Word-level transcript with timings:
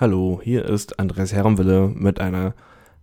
Hallo, 0.00 0.40
hier 0.40 0.64
ist 0.64 1.00
Andreas 1.00 1.32
Herrenwille 1.32 1.88
mit 1.92 2.20
einer 2.20 2.54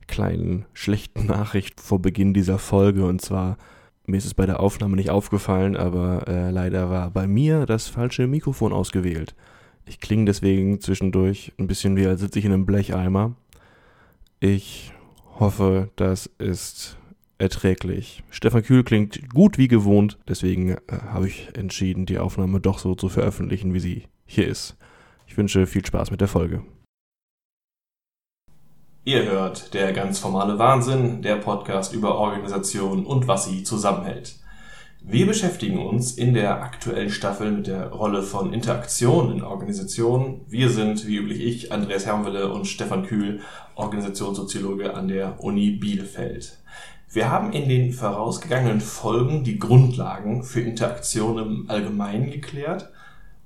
kleinen 0.08 0.64
schlechten 0.72 1.26
Nachricht 1.28 1.82
vor 1.82 2.02
Beginn 2.02 2.34
dieser 2.34 2.58
Folge. 2.58 3.06
Und 3.06 3.20
zwar, 3.20 3.58
mir 4.06 4.16
ist 4.16 4.24
es 4.24 4.34
bei 4.34 4.46
der 4.46 4.62
Aufnahme 4.62 4.96
nicht 4.96 5.10
aufgefallen, 5.10 5.76
aber 5.76 6.26
äh, 6.30 6.52
leider 6.52 6.90
war 6.90 7.12
bei 7.12 7.28
mir 7.28 7.66
das 7.66 7.90
falsche 7.90 8.28
Mikrofon 8.28 8.72
ausgewählt. 8.72 9.36
Ich 9.86 10.00
klinge 10.00 10.24
deswegen 10.24 10.80
zwischendurch 10.80 11.52
ein 11.60 11.68
bisschen 11.68 11.98
wie 11.98 12.08
als 12.08 12.22
sitze 12.22 12.40
ich 12.40 12.46
in 12.46 12.54
einem 12.54 12.66
Blecheimer. 12.66 13.36
Ich 14.40 14.94
hoffe, 15.38 15.90
das 15.98 16.28
ist 16.38 16.98
erträglich. 17.38 18.24
Stefan 18.30 18.64
Kühl 18.64 18.86
klingt 18.86 19.30
gut 19.34 19.58
wie 19.58 19.68
gewohnt, 19.68 20.18
deswegen 20.30 20.70
äh, 20.70 20.80
habe 21.10 21.28
ich 21.28 21.50
entschieden, 21.58 22.06
die 22.06 22.20
Aufnahme 22.20 22.62
doch 22.62 22.80
so 22.80 22.96
zu 22.96 23.10
veröffentlichen, 23.10 23.74
wie 23.74 23.82
sie 23.82 24.04
hier 24.26 24.48
ist. 24.48 24.78
Ich 25.28 25.36
wünsche 25.36 25.68
viel 25.68 25.86
Spaß 25.86 26.10
mit 26.10 26.22
der 26.22 26.30
Folge. 26.30 26.64
Ihr 29.08 29.24
hört 29.26 29.76
der 29.76 29.94
ganz 29.94 30.18
formale 30.18 30.58
Wahnsinn, 30.58 31.22
der 31.22 31.36
Podcast 31.36 31.94
über 31.94 32.18
Organisation 32.18 33.06
und 33.06 33.28
was 33.28 33.46
sie 33.46 33.62
zusammenhält. 33.62 34.38
Wir 35.00 35.28
beschäftigen 35.28 35.78
uns 35.78 36.14
in 36.14 36.34
der 36.34 36.64
aktuellen 36.64 37.12
Staffel 37.12 37.52
mit 37.52 37.68
der 37.68 37.90
Rolle 37.90 38.24
von 38.24 38.52
Interaktion 38.52 39.32
in 39.32 39.44
Organisationen. 39.44 40.42
Wir 40.50 40.72
sind, 40.72 41.06
wie 41.06 41.18
üblich 41.18 41.40
ich, 41.40 41.72
Andreas 41.72 42.08
Hermwille 42.08 42.52
und 42.52 42.66
Stefan 42.66 43.06
Kühl, 43.06 43.42
Organisationssoziologe 43.76 44.96
an 44.96 45.08
der 45.08 45.40
Uni 45.40 45.70
Bielefeld. 45.70 46.58
Wir 47.08 47.30
haben 47.30 47.54
in 47.54 47.70
den 47.70 47.94
vorausgegangenen 47.94 48.82
Folgen 48.82 49.44
die 49.44 49.60
Grundlagen 49.60 50.42
für 50.42 50.62
Interaktion 50.62 51.38
im 51.38 51.70
Allgemeinen 51.70 52.32
geklärt. 52.32 52.90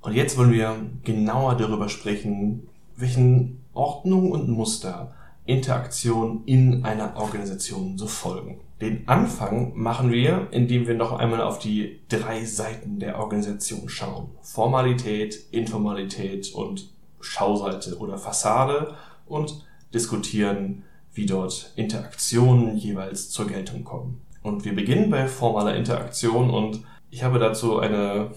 Und 0.00 0.14
jetzt 0.14 0.38
wollen 0.38 0.52
wir 0.52 0.74
genauer 1.04 1.56
darüber 1.56 1.90
sprechen, 1.90 2.66
welchen 2.96 3.60
Ordnungen 3.74 4.32
und 4.32 4.48
Muster 4.48 5.14
Interaktion 5.46 6.42
in 6.46 6.84
einer 6.84 7.16
Organisation 7.16 7.98
so 7.98 8.06
folgen. 8.06 8.60
Den 8.80 9.06
Anfang 9.08 9.72
machen 9.76 10.10
wir, 10.10 10.48
indem 10.52 10.86
wir 10.86 10.94
noch 10.94 11.12
einmal 11.12 11.42
auf 11.42 11.58
die 11.58 12.00
drei 12.08 12.44
Seiten 12.44 12.98
der 12.98 13.18
Organisation 13.18 13.88
schauen. 13.88 14.30
Formalität, 14.42 15.38
Informalität 15.50 16.54
und 16.54 16.88
Schauseite 17.20 17.98
oder 17.98 18.16
Fassade 18.16 18.94
und 19.26 19.66
diskutieren, 19.92 20.84
wie 21.12 21.26
dort 21.26 21.72
Interaktionen 21.76 22.76
jeweils 22.76 23.30
zur 23.30 23.46
Geltung 23.46 23.84
kommen. 23.84 24.22
Und 24.42 24.64
wir 24.64 24.74
beginnen 24.74 25.10
bei 25.10 25.26
formaler 25.26 25.74
Interaktion 25.74 26.48
und 26.48 26.82
ich 27.10 27.22
habe 27.22 27.38
dazu 27.38 27.78
eine, 27.78 28.30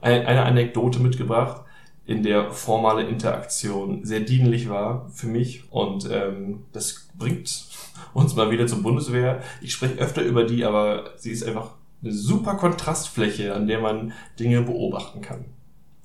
eine 0.00 0.44
Anekdote 0.44 0.98
mitgebracht, 0.98 1.62
in 2.08 2.22
der 2.22 2.50
formale 2.50 3.02
Interaktion 3.02 4.02
sehr 4.02 4.20
dienlich 4.20 4.70
war 4.70 5.10
für 5.12 5.26
mich 5.26 5.70
und 5.70 6.08
ähm, 6.10 6.64
das 6.72 7.06
bringt 7.18 7.66
uns 8.14 8.34
mal 8.34 8.50
wieder 8.50 8.66
zur 8.66 8.82
Bundeswehr. 8.82 9.42
Ich 9.60 9.74
spreche 9.74 9.98
öfter 9.98 10.22
über 10.22 10.44
die, 10.44 10.64
aber 10.64 11.10
sie 11.16 11.30
ist 11.30 11.46
einfach 11.46 11.72
eine 12.02 12.12
super 12.12 12.54
Kontrastfläche, 12.54 13.54
an 13.54 13.66
der 13.66 13.80
man 13.80 14.14
Dinge 14.40 14.62
beobachten 14.62 15.20
kann. 15.20 15.44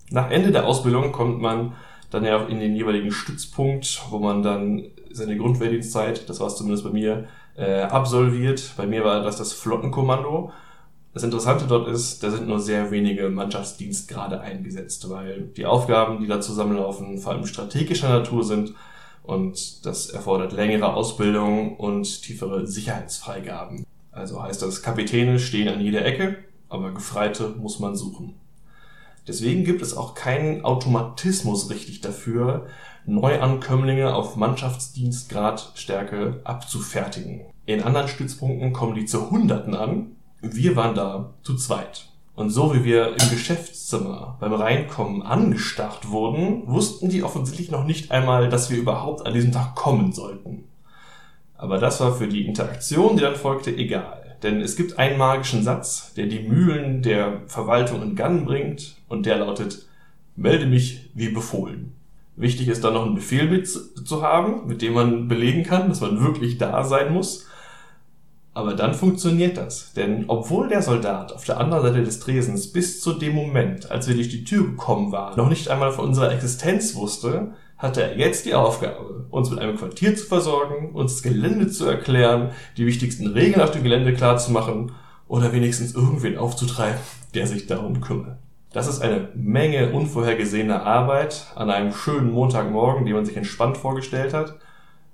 Nach 0.10 0.30
Ende 0.30 0.52
der 0.52 0.66
Ausbildung 0.66 1.14
kommt 1.14 1.42
man 1.42 1.74
dann 2.10 2.26
ja 2.26 2.38
auch 2.38 2.50
in 2.50 2.60
den 2.60 2.76
jeweiligen 2.76 3.14
Stützpunkt, 3.14 4.04
wo 4.10 4.20
man 4.20 4.44
dann 4.44 4.84
seine 5.10 5.38
Grundwehrdienstzeit, 5.38 6.28
das 6.28 6.42
war 6.42 6.48
es 6.48 6.58
zumindest 6.58 6.84
bei 6.84 6.92
mir, 6.92 7.30
äh, 7.56 7.84
absolviert. 7.84 8.74
Bei 8.76 8.86
mir 8.86 9.06
war 9.06 9.24
das 9.24 9.38
das 9.38 9.54
Flottenkommando 9.54 10.52
das 11.14 11.24
Interessante 11.24 11.66
dort 11.68 11.88
ist, 11.88 12.24
da 12.24 12.32
sind 12.32 12.48
nur 12.48 12.60
sehr 12.60 12.90
wenige 12.90 13.30
Mannschaftsdienstgrade 13.30 14.42
eingesetzt, 14.42 15.08
weil 15.10 15.44
die 15.56 15.68
Aufgaben, 15.68 16.20
die 16.20 16.28
da 16.28 16.42
zusammenlaufen, 16.42 17.20
vor 17.20 17.34
allem 17.34 17.46
strategischer 17.46 18.10
Natur 18.10 18.44
sind 18.44 18.74
und 19.22 19.86
das 19.86 20.10
erfordert 20.10 20.54
längere 20.54 20.94
Ausbildung 20.94 21.78
und 21.78 22.24
tiefere 22.24 22.66
Sicherheitsfreigaben. 22.66 23.86
Also 24.12 24.42
heißt 24.42 24.64
das, 24.64 24.82
Kapitäne 24.82 25.40
stehen 25.40 25.68
an 25.68 25.82
jeder 25.82 26.04
Ecke, 26.04 26.38
aber 26.68 26.92
Gefreite 26.92 27.50
muss 27.50 27.80
man 27.80 27.96
suchen. 27.96 28.34
Deswegen 29.28 29.64
gibt 29.64 29.84
es 29.84 29.96
auch 29.96 30.16
keinen 30.16 30.66
Automatismus 30.66 31.70
richtig 31.70 32.02
dafür, 32.02 32.66
Neuankömmlinge 33.06 34.16
auf 34.16 34.36
Mannschaftsdienstgradstärke 34.36 36.42
abzufertigen. 36.44 37.42
In 37.66 37.84
anderen 37.84 38.08
Stützpunkten 38.08 38.74
kommen 38.74 38.96
die 38.96 39.06
zu 39.06 39.30
Hunderten 39.30 39.76
an 39.76 40.16
wir 40.44 40.76
waren 40.76 40.94
da 40.94 41.34
zu 41.42 41.56
zweit. 41.56 42.06
Und 42.36 42.50
so 42.50 42.74
wie 42.74 42.84
wir 42.84 43.10
im 43.10 43.30
Geschäftszimmer 43.30 44.38
beim 44.40 44.54
Reinkommen 44.54 45.22
angestarrt 45.22 46.10
wurden, 46.10 46.68
wussten 46.68 47.10
die 47.10 47.24
offensichtlich 47.24 47.72
noch 47.72 47.86
nicht 47.86 48.12
einmal, 48.12 48.50
dass 48.50 48.70
wir 48.70 48.78
überhaupt 48.78 49.26
an 49.26 49.34
diesem 49.34 49.52
Tag 49.52 49.76
kommen 49.76 50.12
sollten. 50.12 50.66
Aber 51.56 51.78
das 51.78 52.02
war 52.02 52.14
für 52.14 52.28
die 52.28 52.46
Interaktion, 52.46 53.16
die 53.16 53.22
dann 53.22 53.36
folgte, 53.36 53.76
egal. 53.76 54.38
Denn 54.42 54.60
es 54.60 54.76
gibt 54.76 55.00
einen 55.00 55.18
magischen 55.18 55.64
Satz, 55.64 56.14
der 56.16 56.26
die 56.26 56.40
Mühlen 56.40 57.02
der 57.02 57.44
Verwaltung 57.48 58.02
in 58.02 58.16
Gang 58.16 58.46
bringt, 58.46 58.98
und 59.08 59.26
der 59.26 59.38
lautet, 59.38 59.86
melde 60.36 60.66
mich 60.66 61.12
wie 61.14 61.30
befohlen. 61.30 61.96
Wichtig 62.36 62.68
ist 62.68 62.84
dann 62.84 62.96
noch 62.96 63.06
einen 63.06 63.16
Befehl 63.16 63.48
mit 63.48 63.70
zu 63.70 64.24
haben, 64.24 64.68
mit 64.68 64.82
dem 64.82 64.94
man 64.94 65.28
belegen 65.28 65.64
kann, 65.64 65.88
dass 65.88 66.02
man 66.02 66.20
wirklich 66.20 66.58
da 66.58 66.84
sein 66.84 67.14
muss. 67.14 67.48
Aber 68.54 68.76
dann 68.76 68.94
funktioniert 68.94 69.58
das. 69.58 69.94
Denn 69.94 70.26
obwohl 70.28 70.68
der 70.68 70.84
Soldat 70.84 71.34
auf 71.34 71.46
der 71.46 71.60
anderen 71.60 71.84
Seite 71.84 72.04
des 72.04 72.20
Tresens 72.20 72.72
bis 72.72 73.02
zu 73.02 73.14
dem 73.14 73.34
Moment, 73.34 73.90
als 73.90 74.08
wir 74.08 74.16
durch 74.16 74.30
die 74.30 74.44
Tür 74.44 74.64
gekommen 74.64 75.12
waren, 75.12 75.38
noch 75.38 75.50
nicht 75.50 75.70
einmal 75.70 75.92
von 75.92 76.08
unserer 76.08 76.32
Existenz 76.32 76.96
wusste, 76.96 77.54
hatte 77.78 78.04
er 78.04 78.18
jetzt 78.18 78.46
die 78.46 78.54
Aufgabe, 78.54 79.26
uns 79.32 79.50
mit 79.50 79.60
einem 79.60 79.76
Quartier 79.76 80.16
zu 80.16 80.26
versorgen, 80.26 80.92
uns 80.94 81.14
das 81.14 81.24
Gelände 81.24 81.68
zu 81.68 81.86
erklären, 81.86 82.52
die 82.78 82.86
wichtigsten 82.86 83.28
Regeln 83.28 83.62
auf 83.62 83.72
dem 83.72 83.84
Gelände 83.84 84.14
klarzumachen 84.14 84.92
oder 85.28 85.52
wenigstens 85.52 85.96
irgendwen 85.96 86.38
aufzutreiben, 86.38 87.00
der 87.34 87.48
sich 87.48 87.66
darum 87.66 88.02
kümmert. 88.02 88.38
Das 88.72 88.88
ist 88.88 89.02
eine 89.02 89.30
Menge 89.36 89.92
unvorhergesehener 89.92 90.86
Arbeit 90.86 91.48
an 91.56 91.70
einem 91.70 91.94
schönen 91.94 92.32
Montagmorgen, 92.32 93.06
die 93.06 93.14
man 93.14 93.26
sich 93.26 93.36
entspannt 93.36 93.78
vorgestellt 93.78 94.34
hat 94.34 94.56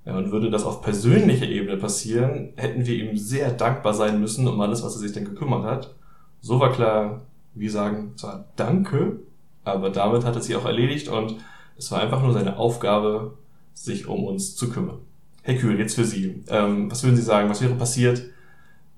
und 0.05 0.31
würde 0.31 0.49
das 0.49 0.63
auf 0.63 0.81
persönlicher 0.81 1.47
Ebene 1.47 1.77
passieren, 1.77 2.53
hätten 2.55 2.85
wir 2.85 2.95
ihm 2.95 3.17
sehr 3.17 3.51
dankbar 3.51 3.93
sein 3.93 4.19
müssen 4.19 4.47
um 4.47 4.59
alles, 4.61 4.83
was 4.83 4.95
er 4.95 5.01
sich 5.01 5.11
denn 5.11 5.25
gekümmert 5.25 5.63
hat. 5.63 5.95
So 6.41 6.59
war 6.59 6.71
klar, 6.71 7.21
wir 7.53 7.71
sagen 7.71 8.13
zwar 8.15 8.45
Danke, 8.55 9.19
aber 9.63 9.89
damit 9.89 10.25
hat 10.25 10.35
er 10.35 10.41
sich 10.41 10.55
auch 10.55 10.65
erledigt 10.65 11.09
und 11.09 11.35
es 11.77 11.91
war 11.91 12.01
einfach 12.01 12.21
nur 12.21 12.33
seine 12.33 12.57
Aufgabe, 12.57 13.37
sich 13.73 14.07
um 14.07 14.23
uns 14.25 14.55
zu 14.55 14.69
kümmern. 14.69 14.99
Herr 15.43 15.55
Kühl, 15.55 15.79
jetzt 15.79 15.95
für 15.95 16.03
Sie. 16.03 16.43
Ähm, 16.49 16.91
was 16.91 17.03
würden 17.03 17.15
Sie 17.15 17.21
sagen, 17.21 17.49
was 17.49 17.61
wäre 17.61 17.75
passiert, 17.75 18.23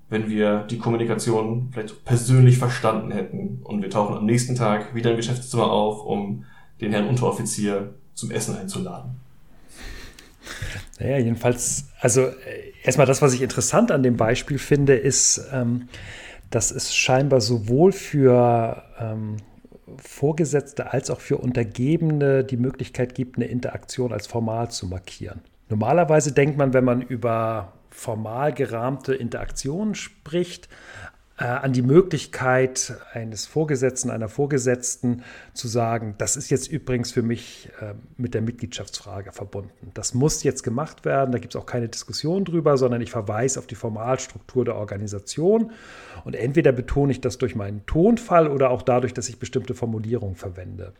wenn 0.08 0.28
wir 0.28 0.64
die 0.64 0.78
Kommunikation 0.78 1.70
vielleicht 1.72 2.04
persönlich 2.04 2.58
verstanden 2.58 3.12
hätten 3.12 3.60
und 3.64 3.82
wir 3.82 3.90
tauchen 3.90 4.16
am 4.16 4.26
nächsten 4.26 4.54
Tag 4.54 4.94
wieder 4.94 5.10
im 5.10 5.16
Geschäftszimmer 5.16 5.70
auf, 5.70 6.04
um 6.04 6.44
den 6.80 6.92
Herrn 6.92 7.08
Unteroffizier 7.08 7.94
zum 8.14 8.30
Essen 8.30 8.56
einzuladen? 8.56 9.20
Naja, 10.98 11.18
jedenfalls, 11.18 11.86
also 12.00 12.22
äh, 12.22 12.72
erstmal 12.82 13.06
das, 13.06 13.22
was 13.22 13.34
ich 13.34 13.42
interessant 13.42 13.90
an 13.90 14.02
dem 14.02 14.16
Beispiel 14.16 14.58
finde, 14.58 14.94
ist, 14.94 15.48
ähm, 15.52 15.88
dass 16.50 16.70
es 16.70 16.94
scheinbar 16.94 17.40
sowohl 17.40 17.92
für 17.92 18.82
ähm, 18.98 19.36
Vorgesetzte 19.96 20.92
als 20.92 21.10
auch 21.10 21.20
für 21.20 21.38
Untergebene 21.38 22.44
die 22.44 22.56
Möglichkeit 22.56 23.14
gibt, 23.14 23.36
eine 23.36 23.46
Interaktion 23.46 24.12
als 24.12 24.26
formal 24.26 24.70
zu 24.70 24.86
markieren. 24.86 25.40
Normalerweise 25.68 26.32
denkt 26.32 26.56
man, 26.58 26.74
wenn 26.74 26.84
man 26.84 27.02
über 27.02 27.72
formal 27.90 28.52
gerahmte 28.52 29.14
Interaktionen 29.14 29.94
spricht, 29.94 30.68
an 31.36 31.72
die 31.72 31.82
Möglichkeit 31.82 32.94
eines 33.12 33.46
Vorgesetzten, 33.46 34.10
einer 34.10 34.28
Vorgesetzten 34.28 35.22
zu 35.54 35.66
sagen, 35.66 36.14
das 36.18 36.36
ist 36.36 36.50
jetzt 36.50 36.70
übrigens 36.70 37.10
für 37.10 37.22
mich 37.22 37.70
äh, 37.80 37.94
mit 38.16 38.34
der 38.34 38.42
Mitgliedschaftsfrage 38.42 39.32
verbunden. 39.32 39.90
Das 39.94 40.14
muss 40.14 40.42
jetzt 40.42 40.62
gemacht 40.62 41.04
werden, 41.04 41.32
da 41.32 41.38
gibt 41.38 41.54
es 41.54 41.60
auch 41.60 41.66
keine 41.66 41.88
Diskussion 41.88 42.44
drüber, 42.44 42.76
sondern 42.76 43.00
ich 43.00 43.10
verweise 43.10 43.58
auf 43.58 43.66
die 43.66 43.74
Formalstruktur 43.74 44.64
der 44.64 44.76
Organisation 44.76 45.72
und 46.24 46.36
entweder 46.36 46.70
betone 46.70 47.12
ich 47.12 47.20
das 47.20 47.38
durch 47.38 47.56
meinen 47.56 47.84
Tonfall 47.86 48.48
oder 48.48 48.70
auch 48.70 48.82
dadurch, 48.82 49.14
dass 49.14 49.28
ich 49.28 49.38
bestimmte 49.38 49.74
Formulierungen 49.74 50.36
verwende. 50.36 50.92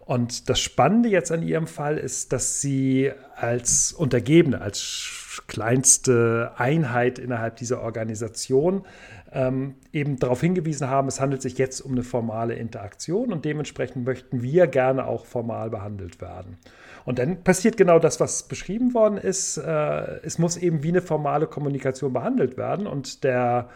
Und 0.00 0.48
das 0.48 0.60
Spannende 0.60 1.08
jetzt 1.08 1.30
an 1.30 1.42
Ihrem 1.42 1.66
Fall 1.66 1.98
ist, 1.98 2.32
dass 2.32 2.60
Sie 2.60 3.12
als 3.36 3.92
Untergebene, 3.92 4.60
als 4.60 5.28
kleinste 5.46 6.52
Einheit 6.56 7.18
innerhalb 7.18 7.56
dieser 7.56 7.82
Organisation 7.82 8.84
ähm, 9.32 9.74
eben 9.92 10.18
darauf 10.18 10.40
hingewiesen 10.40 10.88
haben, 10.88 11.08
es 11.08 11.20
handelt 11.20 11.42
sich 11.42 11.58
jetzt 11.58 11.80
um 11.80 11.92
eine 11.92 12.02
formale 12.02 12.54
Interaktion 12.54 13.32
und 13.32 13.44
dementsprechend 13.44 14.04
möchten 14.04 14.42
wir 14.42 14.66
gerne 14.66 15.06
auch 15.06 15.26
formal 15.26 15.70
behandelt 15.70 16.20
werden. 16.20 16.56
Und 17.04 17.18
dann 17.18 17.42
passiert 17.42 17.76
genau 17.76 17.98
das, 17.98 18.20
was 18.20 18.44
beschrieben 18.44 18.94
worden 18.94 19.18
ist. 19.18 19.56
Äh, 19.58 20.20
es 20.22 20.38
muss 20.38 20.56
eben 20.56 20.82
wie 20.82 20.88
eine 20.88 21.02
formale 21.02 21.46
Kommunikation 21.46 22.12
behandelt 22.12 22.56
werden 22.56 22.86
und 22.86 23.24
der 23.24 23.68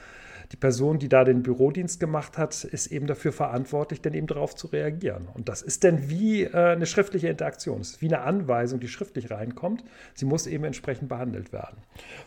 die 0.53 0.57
Person, 0.57 0.99
die 0.99 1.09
da 1.09 1.25
den 1.25 1.43
Bürodienst 1.43 1.99
gemacht 1.99 2.37
hat, 2.37 2.63
ist 2.65 2.89
eben 2.89 3.07
dafür 3.07 3.33
verantwortlich, 3.33 4.03
dann 4.03 4.13
eben 4.13 4.27
darauf 4.27 4.55
zu 4.55 4.67
reagieren. 4.67 5.27
Und 5.33 5.49
das 5.49 5.63
ist 5.63 5.83
dann 5.83 6.11
wie 6.11 6.43
äh, 6.43 6.53
eine 6.53 6.85
schriftliche 6.85 7.29
Interaktion. 7.29 7.81
Es 7.81 7.93
ist 7.93 8.03
wie 8.03 8.09
eine 8.09 8.21
Anweisung, 8.21 8.79
die 8.79 8.89
schriftlich 8.89 9.31
reinkommt. 9.31 9.83
Sie 10.13 10.27
muss 10.27 10.47
eben 10.47 10.65
entsprechend 10.65 11.09
behandelt 11.09 11.55
werden. 11.55 11.79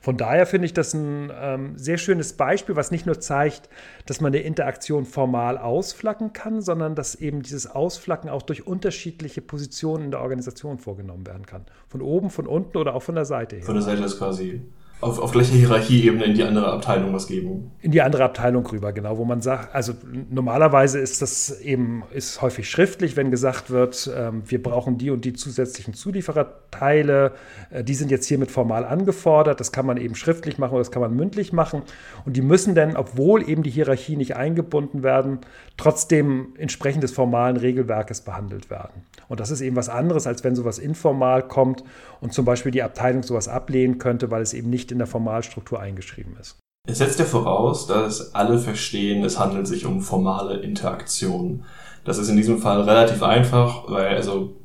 Von 0.01 0.17
daher 0.17 0.47
finde 0.47 0.65
ich 0.65 0.73
das 0.73 0.95
ein 0.95 1.31
ähm, 1.39 1.77
sehr 1.77 1.99
schönes 1.99 2.33
Beispiel, 2.33 2.75
was 2.75 2.89
nicht 2.89 3.05
nur 3.05 3.19
zeigt, 3.19 3.69
dass 4.07 4.21
man 4.21 4.33
eine 4.33 4.41
Interaktion 4.41 5.05
formal 5.05 5.59
ausflacken 5.59 6.33
kann, 6.33 6.63
sondern 6.63 6.95
dass 6.95 7.13
eben 7.13 7.43
dieses 7.43 7.67
Ausflacken 7.67 8.31
auch 8.31 8.41
durch 8.41 8.65
unterschiedliche 8.65 9.41
Positionen 9.41 10.05
in 10.05 10.11
der 10.11 10.21
Organisation 10.21 10.79
vorgenommen 10.79 11.27
werden 11.27 11.45
kann. 11.45 11.65
Von 11.87 12.01
oben, 12.01 12.31
von 12.31 12.47
unten 12.47 12.77
oder 12.77 12.95
auch 12.95 13.03
von 13.03 13.13
der 13.13 13.25
Seite 13.25 13.57
her. 13.57 13.65
Von 13.65 13.75
der 13.75 13.83
Seite 13.83 14.03
ist 14.03 14.17
quasi 14.17 14.63
auf, 15.01 15.19
auf 15.19 15.31
gleicher 15.31 15.53
Hierarchieebene 15.53 16.23
in 16.23 16.33
die 16.33 16.43
andere 16.43 16.71
Abteilung 16.71 17.13
was 17.13 17.27
geben. 17.27 17.71
In 17.81 17.91
die 17.91 18.01
andere 18.01 18.23
Abteilung 18.23 18.65
rüber, 18.65 18.93
genau, 18.93 19.17
wo 19.17 19.25
man 19.25 19.41
sagt, 19.41 19.75
also 19.75 19.93
normalerweise 20.29 20.99
ist 20.99 21.21
das 21.21 21.59
eben 21.61 22.03
ist 22.13 22.41
häufig 22.41 22.69
schriftlich, 22.69 23.17
wenn 23.17 23.29
gesagt 23.29 23.69
wird, 23.69 24.09
ähm, 24.15 24.43
wir 24.47 24.63
brauchen 24.63 24.97
die 24.97 25.11
und 25.11 25.25
die 25.25 25.33
zusätzlichen 25.33 25.93
Zuliefererteile, 25.93 27.33
äh, 27.71 27.83
die 27.83 27.93
sind 27.93 28.09
jetzt 28.09 28.25
hiermit 28.27 28.51
formal 28.51 28.85
angefordert, 28.85 29.59
das 29.59 29.71
kann 29.71 29.85
man 29.85 29.97
eben 29.97 30.15
schriftlich 30.15 30.57
machen 30.57 30.73
oder 30.73 30.81
das 30.81 30.91
kann 30.91 31.01
man 31.01 31.15
mündlich 31.15 31.51
machen 31.51 31.83
und 32.25 32.37
die 32.37 32.41
müssen 32.41 32.73
dann, 32.73 32.95
obwohl 32.95 33.47
eben 33.47 33.63
die 33.63 33.71
Hierarchie 33.71 34.15
nicht 34.15 34.35
eingebunden 34.35 35.03
werden, 35.03 35.39
trotzdem 35.77 36.53
entsprechend 36.57 37.03
des 37.03 37.11
formalen 37.11 37.57
Regelwerkes 37.57 38.21
behandelt 38.21 38.69
werden. 38.69 39.03
Und 39.27 39.39
das 39.39 39.51
ist 39.51 39.61
eben 39.61 39.75
was 39.75 39.89
anderes, 39.89 40.25
als 40.27 40.43
wenn 40.43 40.55
sowas 40.55 40.79
informal 40.79 41.47
kommt 41.47 41.83
und 42.21 42.33
zum 42.33 42.45
Beispiel 42.45 42.71
die 42.71 42.83
Abteilung 42.83 43.23
sowas 43.23 43.47
ablehnen 43.47 43.97
könnte, 43.97 44.31
weil 44.31 44.41
es 44.41 44.53
eben 44.53 44.69
nicht 44.69 44.84
in 44.91 44.97
der 44.97 45.07
Formalstruktur 45.07 45.79
eingeschrieben 45.79 46.35
ist. 46.39 46.57
Es 46.87 46.99
setzt 46.99 47.19
ja 47.19 47.25
voraus, 47.25 47.87
dass 47.87 48.35
alle 48.35 48.59
verstehen, 48.59 49.23
es 49.23 49.39
handelt 49.39 49.67
sich 49.67 49.85
um 49.85 50.01
formale 50.01 50.57
Interaktion. 50.57 51.63
Das 52.03 52.19
ist 52.19 52.29
in 52.29 52.37
diesem 52.37 52.59
Fall 52.59 52.81
relativ 52.81 53.23
einfach, 53.23 53.89
weil 53.89 54.15
also 54.15 54.55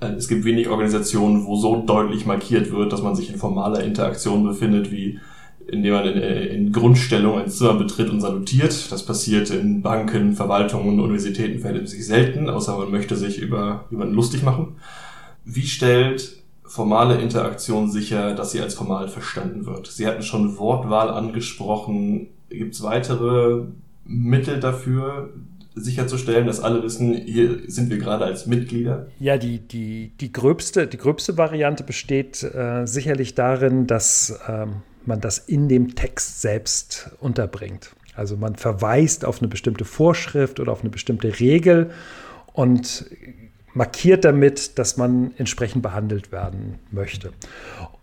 äh, 0.00 0.12
es 0.12 0.28
gibt 0.28 0.44
wenig 0.44 0.68
Organisationen, 0.68 1.46
wo 1.46 1.56
so 1.56 1.82
deutlich 1.84 2.26
markiert 2.26 2.70
wird, 2.70 2.92
dass 2.92 3.02
man 3.02 3.16
sich 3.16 3.30
in 3.32 3.38
formaler 3.38 3.82
Interaktion 3.82 4.44
befindet, 4.44 4.90
wie 4.90 5.18
indem 5.66 5.94
man 5.94 6.06
in, 6.06 6.18
in 6.18 6.72
Grundstellung 6.72 7.38
ein 7.38 7.48
Zimmer 7.48 7.74
betritt 7.74 8.10
und 8.10 8.20
salutiert. 8.20 8.92
Das 8.92 9.04
passiert 9.04 9.50
in 9.50 9.82
Banken, 9.82 10.34
Verwaltungen 10.34 10.90
und 10.90 11.00
Universitäten 11.00 11.58
verhältnismäßig 11.58 12.06
selten, 12.06 12.48
außer 12.48 12.76
man 12.78 12.90
möchte 12.90 13.16
sich 13.16 13.38
über 13.38 13.84
jemanden 13.90 14.14
lustig 14.14 14.42
machen. 14.42 14.76
Wie 15.44 15.66
stellt 15.66 16.36
formale 16.76 17.20
Interaktion 17.20 17.90
sicher, 17.90 18.34
dass 18.34 18.52
sie 18.52 18.60
als 18.60 18.74
formal 18.74 19.08
verstanden 19.08 19.66
wird? 19.66 19.86
Sie 19.88 20.06
hatten 20.06 20.22
schon 20.22 20.58
Wortwahl 20.58 21.08
angesprochen. 21.10 22.28
Gibt 22.50 22.74
es 22.74 22.82
weitere 22.82 23.64
Mittel 24.04 24.60
dafür, 24.60 25.30
sicherzustellen, 25.74 26.46
dass 26.46 26.60
alle 26.60 26.82
wissen, 26.82 27.14
hier 27.14 27.60
sind 27.66 27.90
wir 27.90 27.98
gerade 27.98 28.24
als 28.24 28.46
Mitglieder? 28.46 29.06
Ja, 29.18 29.36
die, 29.36 29.58
die, 29.58 30.12
die, 30.20 30.32
gröbste, 30.32 30.86
die 30.86 30.96
gröbste 30.96 31.36
Variante 31.36 31.82
besteht 31.82 32.42
äh, 32.42 32.86
sicherlich 32.86 33.34
darin, 33.34 33.86
dass 33.86 34.38
ähm, 34.48 34.82
man 35.04 35.20
das 35.20 35.38
in 35.38 35.68
dem 35.68 35.94
Text 35.94 36.40
selbst 36.40 37.10
unterbringt. 37.20 37.90
Also 38.14 38.36
man 38.36 38.56
verweist 38.56 39.24
auf 39.24 39.40
eine 39.40 39.48
bestimmte 39.48 39.84
Vorschrift 39.84 40.60
oder 40.60 40.72
auf 40.72 40.80
eine 40.80 40.90
bestimmte 40.90 41.40
Regel 41.40 41.90
und 42.54 43.04
markiert 43.76 44.24
damit, 44.24 44.78
dass 44.78 44.96
man 44.96 45.32
entsprechend 45.36 45.82
behandelt 45.82 46.32
werden 46.32 46.78
möchte. 46.90 47.32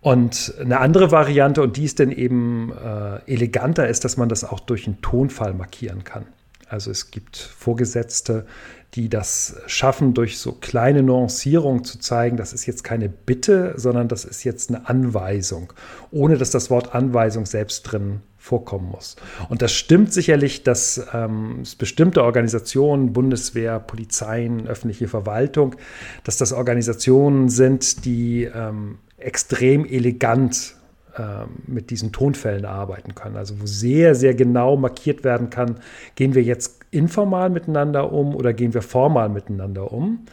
Und 0.02 0.54
eine 0.60 0.80
andere 0.80 1.12
Variante, 1.12 1.64
und 1.64 1.78
die 1.78 1.86
ist 1.86 2.00
dann 2.00 2.12
eben 2.12 2.72
äh, 2.72 3.20
eleganter, 3.26 3.88
ist, 3.88 4.06
dass 4.06 4.16
man 4.16 4.30
das 4.30 4.44
auch 4.44 4.60
durch 4.60 4.86
einen 4.86 5.02
Tonfall 5.02 5.56
markieren 5.56 6.04
kann. 6.04 6.28
Also 6.70 6.92
es 6.92 7.10
gibt 7.10 7.38
Vorgesetzte, 7.38 8.46
die 8.94 9.10
das 9.10 9.56
schaffen, 9.66 10.14
durch 10.14 10.38
so 10.38 10.52
kleine 10.52 11.02
Nuancierungen 11.02 11.84
zu 11.84 11.98
zeigen, 11.98 12.38
das 12.38 12.54
ist 12.54 12.68
jetzt 12.68 12.84
keine 12.84 13.10
Bitte, 13.10 13.74
sondern 13.76 14.08
das 14.08 14.26
ist 14.26 14.44
jetzt 14.44 14.70
eine 14.70 14.88
Anweisung, 14.88 15.74
ohne 16.12 16.38
dass 16.38 16.52
das 16.52 16.70
Wort 16.70 16.94
Anweisung 16.94 17.48
selbst 17.48 17.82
drin 17.84 18.22
vorkommen 18.44 18.90
muss. 18.90 19.16
Und 19.48 19.62
das 19.62 19.72
stimmt 19.72 20.12
sicherlich, 20.12 20.64
dass 20.64 21.08
ähm, 21.14 21.60
es 21.62 21.76
bestimmte 21.76 22.26
Organisationen, 22.26 23.14
Bundeswehr, 23.14 23.80
Polizeien, 23.80 24.68
öffentliche 24.68 25.08
Verwaltung, 25.08 25.78
dass 26.26 26.36
das 26.36 26.52
Organisationen 26.52 27.48
sind, 27.48 28.04
die 28.04 28.44
ähm, 28.44 28.98
extrem 29.18 29.86
elegant 29.86 30.76
ähm, 31.18 31.52
mit 31.68 31.90
diesen 31.90 32.12
Tonfällen 32.12 32.66
arbeiten 32.66 33.16
können. 33.16 33.38
Also 33.38 33.62
wo 33.62 33.66
sehr, 33.66 34.14
sehr 34.14 34.34
genau 34.34 34.76
markiert 34.76 35.24
werden 35.24 35.50
kann, 35.50 35.78
gehen 36.16 36.36
wir 36.36 36.44
jetzt 36.44 36.82
informal 36.92 37.50
miteinander 37.50 38.12
um 38.12 38.36
oder 38.36 38.52
gehen 38.52 38.74
wir 38.74 38.82
formal 38.82 39.30
miteinander 39.30 39.94
um. 39.94 40.26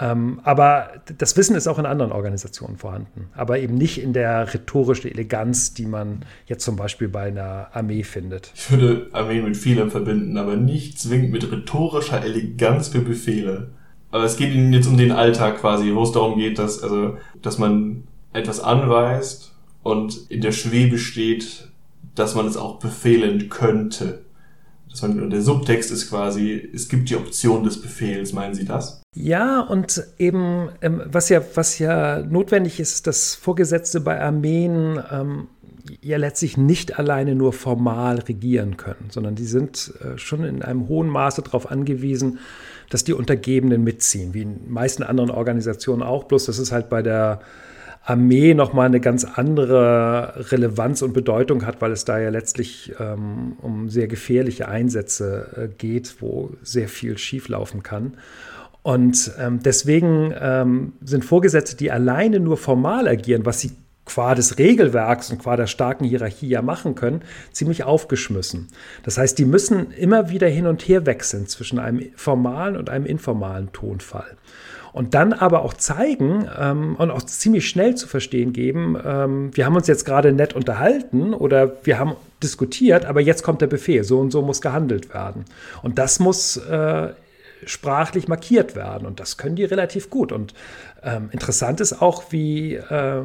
Ähm, 0.00 0.40
aber 0.44 0.88
das 1.18 1.36
Wissen 1.36 1.54
ist 1.54 1.68
auch 1.68 1.78
in 1.78 1.84
anderen 1.84 2.10
Organisationen 2.10 2.78
vorhanden, 2.78 3.28
aber 3.34 3.58
eben 3.58 3.74
nicht 3.74 4.02
in 4.02 4.14
der 4.14 4.52
rhetorischen 4.52 5.10
Eleganz, 5.10 5.74
die 5.74 5.84
man 5.84 6.24
jetzt 6.46 6.64
zum 6.64 6.76
Beispiel 6.76 7.08
bei 7.08 7.24
einer 7.24 7.68
Armee 7.72 8.02
findet. 8.02 8.50
Ich 8.54 8.70
würde 8.70 9.08
Armee 9.12 9.42
mit 9.42 9.58
vielem 9.58 9.90
verbinden, 9.90 10.38
aber 10.38 10.56
nicht 10.56 10.98
zwingend 10.98 11.32
mit 11.32 11.50
rhetorischer 11.52 12.24
Eleganz 12.24 12.88
für 12.88 13.00
Befehle. 13.00 13.72
Aber 14.10 14.24
es 14.24 14.36
geht 14.36 14.54
Ihnen 14.54 14.72
jetzt 14.72 14.88
um 14.88 14.96
den 14.96 15.12
Alltag 15.12 15.58
quasi, 15.58 15.94
wo 15.94 16.02
es 16.02 16.12
darum 16.12 16.38
geht, 16.38 16.58
dass, 16.58 16.82
also, 16.82 17.18
dass 17.42 17.58
man 17.58 18.04
etwas 18.32 18.60
anweist 18.60 19.54
und 19.82 20.30
in 20.30 20.40
der 20.40 20.52
Schwebe 20.52 20.98
steht, 20.98 21.68
dass 22.14 22.34
man 22.34 22.46
es 22.46 22.56
auch 22.56 22.78
befehlen 22.78 23.50
könnte. 23.50 24.22
Der 25.02 25.40
Subtext 25.40 25.92
ist 25.92 26.10
quasi, 26.10 26.68
es 26.74 26.88
gibt 26.88 27.10
die 27.10 27.16
Option 27.16 27.62
des 27.62 27.80
Befehls, 27.80 28.32
meinen 28.32 28.54
Sie 28.54 28.64
das? 28.64 29.02
Ja, 29.14 29.60
und 29.60 30.02
eben, 30.18 30.68
ähm, 30.82 31.02
was, 31.06 31.28
ja, 31.28 31.42
was 31.54 31.78
ja 31.78 32.20
notwendig 32.22 32.80
ist, 32.80 33.06
dass 33.06 33.34
Vorgesetzte 33.34 34.00
bei 34.00 34.20
Armeen 34.20 35.00
ähm, 35.10 35.46
ja 36.02 36.16
letztlich 36.18 36.56
nicht 36.56 36.98
alleine 36.98 37.34
nur 37.34 37.52
formal 37.52 38.18
regieren 38.18 38.76
können, 38.76 39.10
sondern 39.10 39.36
die 39.36 39.46
sind 39.46 39.92
äh, 40.00 40.18
schon 40.18 40.44
in 40.44 40.62
einem 40.62 40.88
hohen 40.88 41.08
Maße 41.08 41.42
darauf 41.42 41.70
angewiesen, 41.70 42.38
dass 42.88 43.04
die 43.04 43.12
Untergebenen 43.12 43.84
mitziehen, 43.84 44.34
wie 44.34 44.42
in 44.42 44.70
meisten 44.70 45.02
anderen 45.02 45.30
Organisationen 45.30 46.02
auch, 46.02 46.24
bloß 46.24 46.46
das 46.46 46.58
ist 46.58 46.72
halt 46.72 46.88
bei 46.88 47.02
der 47.02 47.40
Armee 48.04 48.54
nochmal 48.54 48.86
eine 48.86 49.00
ganz 49.00 49.24
andere 49.24 50.50
Relevanz 50.50 51.02
und 51.02 51.12
Bedeutung 51.12 51.66
hat, 51.66 51.80
weil 51.80 51.92
es 51.92 52.04
da 52.04 52.18
ja 52.18 52.30
letztlich 52.30 52.94
ähm, 52.98 53.56
um 53.60 53.88
sehr 53.90 54.08
gefährliche 54.08 54.68
Einsätze 54.68 55.48
äh, 55.56 55.68
geht, 55.76 56.16
wo 56.20 56.50
sehr 56.62 56.88
viel 56.88 57.18
schieflaufen 57.18 57.82
kann. 57.82 58.14
Und 58.82 59.32
ähm, 59.38 59.60
deswegen 59.62 60.34
ähm, 60.40 60.94
sind 61.02 61.24
Vorgesetzte, 61.24 61.76
die 61.76 61.90
alleine 61.90 62.40
nur 62.40 62.56
formal 62.56 63.06
agieren, 63.06 63.44
was 63.44 63.60
sie 63.60 63.72
qua 64.06 64.34
des 64.34 64.58
Regelwerks 64.58 65.30
und 65.30 65.38
qua 65.38 65.56
der 65.56 65.66
starken 65.66 66.04
Hierarchie 66.04 66.48
ja 66.48 66.62
machen 66.62 66.94
können, 66.94 67.20
ziemlich 67.52 67.84
aufgeschmissen. 67.84 68.68
Das 69.04 69.18
heißt, 69.18 69.38
die 69.38 69.44
müssen 69.44 69.92
immer 69.92 70.30
wieder 70.30 70.48
hin 70.48 70.66
und 70.66 70.82
her 70.88 71.04
wechseln 71.06 71.46
zwischen 71.46 71.78
einem 71.78 72.10
formalen 72.16 72.76
und 72.76 72.88
einem 72.88 73.04
informalen 73.04 73.70
Tonfall 73.72 74.36
und 74.92 75.14
dann 75.14 75.32
aber 75.32 75.62
auch 75.62 75.74
zeigen 75.74 76.48
ähm, 76.58 76.96
und 76.96 77.10
auch 77.10 77.22
ziemlich 77.22 77.68
schnell 77.68 77.94
zu 77.94 78.06
verstehen 78.06 78.52
geben, 78.52 78.96
ähm, 79.04 79.50
wir 79.54 79.66
haben 79.66 79.76
uns 79.76 79.86
jetzt 79.86 80.04
gerade 80.04 80.32
nett 80.32 80.54
unterhalten 80.54 81.34
oder 81.34 81.76
wir 81.84 81.98
haben 81.98 82.16
diskutiert, 82.42 83.04
aber 83.04 83.20
jetzt 83.20 83.42
kommt 83.42 83.60
der 83.60 83.66
Befehl, 83.66 84.04
so 84.04 84.18
und 84.18 84.30
so 84.30 84.42
muss 84.42 84.60
gehandelt 84.60 85.12
werden. 85.12 85.44
Und 85.82 85.98
das 85.98 86.18
muss 86.20 86.56
äh, 86.56 87.08
sprachlich 87.64 88.28
markiert 88.28 88.74
werden 88.74 89.06
und 89.06 89.20
das 89.20 89.36
können 89.36 89.56
die 89.56 89.64
relativ 89.64 90.10
gut. 90.10 90.32
Und 90.32 90.54
ähm, 91.02 91.28
interessant 91.32 91.80
ist 91.80 92.00
auch, 92.00 92.24
wie 92.30 92.74
äh, 92.74 93.22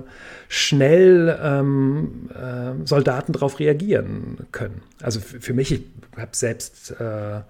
schnell 0.48 1.38
ähm, 1.41 2.29
äh, 2.34 2.86
Soldaten 2.86 3.34
darauf 3.34 3.60
reagieren 3.60 4.45
können. 4.51 4.81
Also 5.01 5.19
für 5.19 5.53
mich, 5.53 5.72
ich 5.72 5.84
habe 6.17 6.31
selbst 6.34 6.91
äh, 7.00 7.41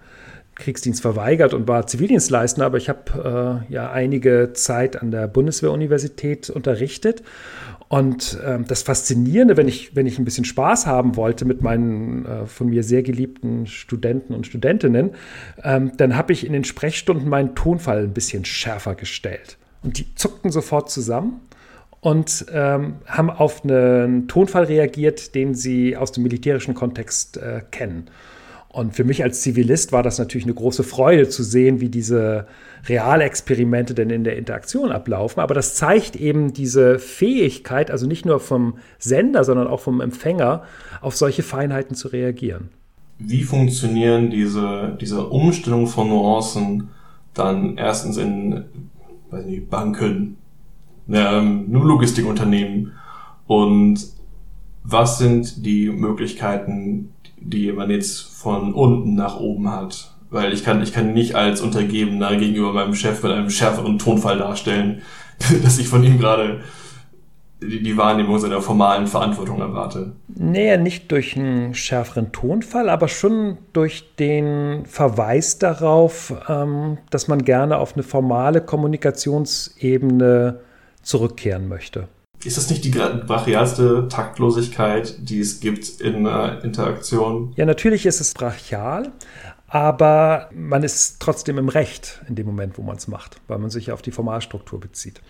Kriegsdienst 0.55 1.01
verweigert 1.01 1.53
und 1.53 1.67
war 1.67 1.85
Zivildienstleistender, 1.85 2.65
aber 2.65 2.77
ich 2.77 2.89
habe 2.89 3.63
äh, 3.69 3.73
ja 3.73 3.91
einige 3.91 4.53
Zeit 4.53 5.01
an 5.01 5.11
der 5.11 5.27
Bundeswehruniversität 5.27 6.49
unterrichtet. 6.49 7.23
Und 7.87 8.39
äh, 8.43 8.59
das 8.67 8.81
Faszinierende, 8.81 9.57
wenn 9.57 9.67
ich, 9.67 9.95
wenn 9.95 10.07
ich 10.07 10.17
ein 10.17 10.25
bisschen 10.25 10.45
Spaß 10.45 10.87
haben 10.87 11.15
wollte 11.15 11.45
mit 11.45 11.61
meinen 11.61 12.25
äh, 12.25 12.45
von 12.47 12.67
mir 12.67 12.83
sehr 12.83 13.03
geliebten 13.03 13.67
Studenten 13.67 14.33
und 14.33 14.47
Studentinnen, 14.47 15.11
ähm, 15.63 15.91
dann 15.97 16.15
habe 16.15 16.33
ich 16.33 16.45
in 16.45 16.53
den 16.53 16.63
Sprechstunden 16.63 17.29
meinen 17.29 17.53
Tonfall 17.53 18.03
ein 18.03 18.13
bisschen 18.13 18.43
schärfer 18.45 18.95
gestellt. 18.95 19.57
Und 19.83 19.99
die 19.99 20.15
zuckten 20.15 20.51
sofort 20.51 20.89
zusammen 20.89 21.41
und 22.01 22.45
ähm, 22.51 22.95
haben 23.05 23.29
auf 23.29 23.63
einen 23.63 24.27
Tonfall 24.27 24.65
reagiert, 24.65 25.35
den 25.35 25.53
sie 25.53 25.95
aus 25.97 26.11
dem 26.11 26.23
militärischen 26.23 26.73
Kontext 26.73 27.37
äh, 27.37 27.61
kennen. 27.71 28.09
Und 28.75 28.93
für 28.93 29.05
mich 29.05 29.23
als 29.23 29.39
Zivilist 29.39 29.93
war 29.93 30.03
das 30.03 30.19
natürlich 30.19 30.43
eine 30.43 30.53
große 30.53 30.83
Freude 30.83 31.29
zu 31.29 31.43
sehen, 31.43 31.79
wie 31.79 31.87
diese 31.87 32.45
Realexperimente 32.89 33.93
denn 33.93 34.09
in 34.09 34.25
der 34.25 34.35
Interaktion 34.35 34.91
ablaufen. 34.91 35.39
Aber 35.39 35.53
das 35.53 35.75
zeigt 35.75 36.17
eben 36.17 36.51
diese 36.51 36.99
Fähigkeit, 36.99 37.89
also 37.89 38.05
nicht 38.05 38.25
nur 38.25 38.41
vom 38.41 38.77
Sender, 38.99 39.45
sondern 39.45 39.67
auch 39.67 39.79
vom 39.79 40.01
Empfänger, 40.01 40.63
auf 40.99 41.15
solche 41.15 41.41
Feinheiten 41.41 41.95
zu 41.95 42.09
reagieren. 42.09 42.69
wie 43.17 43.43
funktionieren 43.43 44.29
diese, 44.29 44.97
diese 44.99 45.25
Umstellung 45.25 45.87
von 45.87 46.09
Nuancen 46.09 46.89
dann 47.33 47.77
erstens 47.77 48.17
in 48.17 48.65
weiß 49.29 49.45
nicht, 49.45 49.69
Banken, 49.69 50.35
ähm, 51.09 51.71
Logistikunternehmen 51.71 52.91
und 53.47 54.05
was 54.83 55.17
sind 55.17 55.65
die 55.65 55.89
Möglichkeiten, 55.89 57.14
die 57.37 57.71
man 57.71 57.89
jetzt 57.89 58.21
von 58.21 58.73
unten 58.73 59.15
nach 59.15 59.39
oben 59.39 59.71
hat? 59.71 60.11
Weil 60.29 60.53
ich 60.53 60.63
kann, 60.63 60.81
ich 60.81 60.93
kann 60.93 61.13
nicht 61.13 61.35
als 61.35 61.61
Untergebener 61.61 62.35
gegenüber 62.35 62.73
meinem 62.73 62.95
Chef 62.95 63.21
mit 63.23 63.31
einem 63.31 63.49
schärferen 63.49 63.99
Tonfall 63.99 64.37
darstellen, 64.37 65.01
dass 65.63 65.79
ich 65.79 65.87
von 65.87 66.03
ihm 66.03 66.17
gerade 66.19 66.61
die, 67.61 67.81
die 67.81 67.97
Wahrnehmung 67.97 68.39
seiner 68.39 68.61
formalen 68.61 69.07
Verantwortung 69.07 69.59
erwarte. 69.59 70.13
Nee, 70.27 70.77
nicht 70.77 71.11
durch 71.11 71.37
einen 71.37 71.73
schärferen 71.73 72.31
Tonfall, 72.31 72.89
aber 72.89 73.07
schon 73.07 73.57
durch 73.73 74.15
den 74.15 74.85
Verweis 74.85 75.57
darauf, 75.57 76.33
ähm, 76.49 76.97
dass 77.09 77.27
man 77.27 77.43
gerne 77.43 77.77
auf 77.77 77.93
eine 77.93 78.03
formale 78.03 78.61
Kommunikationsebene 78.61 80.59
zurückkehren 81.01 81.67
möchte. 81.67 82.07
Ist 82.43 82.57
das 82.57 82.69
nicht 82.69 82.83
die 82.83 82.89
brachialste 82.89 84.07
Taktlosigkeit, 84.07 85.15
die 85.29 85.39
es 85.39 85.59
gibt 85.59 86.01
in 86.01 86.27
einer 86.27 86.63
Interaktion? 86.63 87.53
Ja, 87.55 87.65
natürlich 87.65 88.05
ist 88.05 88.21
es 88.21 88.33
brachial, 88.33 89.11
aber 89.75 90.47
man 90.53 90.83
ist 90.83 91.19
trotzdem 91.19 91.57
im 91.57 91.67
Recht 91.67 92.21
in 92.29 92.35
dem 92.35 92.45
Moment, 92.45 92.77
wo 92.77 92.81
man 92.81 92.95
es 92.95 93.09
macht, 93.09 93.41
weil 93.49 93.57
man 93.57 93.69
sich 93.69 93.91
auf 93.91 94.01
die 94.01 94.11
Formalstruktur 94.11 94.79
bezieht. 94.79 95.21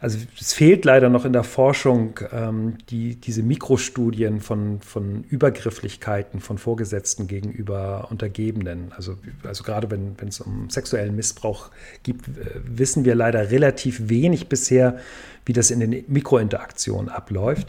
Also 0.00 0.16
es 0.40 0.54
fehlt 0.54 0.86
leider 0.86 1.10
noch 1.10 1.26
in 1.26 1.34
der 1.34 1.44
Forschung 1.44 2.18
ähm, 2.32 2.78
die, 2.88 3.16
diese 3.16 3.42
Mikrostudien 3.42 4.40
von, 4.40 4.80
von 4.80 5.24
Übergrifflichkeiten 5.24 6.40
von 6.40 6.56
Vorgesetzten 6.56 7.26
gegenüber 7.26 8.08
Untergebenen. 8.10 8.92
Also, 8.96 9.18
also 9.44 9.62
gerade 9.62 9.90
wenn, 9.90 10.16
es 10.26 10.40
um 10.40 10.70
sexuellen 10.70 11.14
Missbrauch 11.14 11.70
gibt, 12.02 12.28
äh, 12.28 12.60
wissen 12.64 13.04
wir 13.04 13.14
leider 13.14 13.50
relativ 13.50 14.08
wenig 14.08 14.48
bisher, 14.48 14.96
wie 15.44 15.52
das 15.52 15.70
in 15.70 15.80
den 15.80 16.04
Mikrointeraktionen 16.08 17.10
abläuft. 17.10 17.68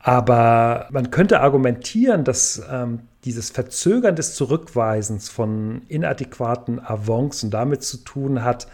Aber 0.00 0.88
man 0.90 1.10
könnte 1.10 1.40
argumentieren, 1.40 2.24
dass 2.24 2.62
ähm, 2.70 3.00
dieses 3.24 3.50
Verzögern 3.50 4.16
des 4.16 4.34
Zurückweisens 4.34 5.28
von 5.28 5.82
inadäquaten 5.88 6.80
Avancen 6.80 7.50
damit 7.50 7.82
zu 7.82 7.98
tun 7.98 8.44
hat, 8.44 8.68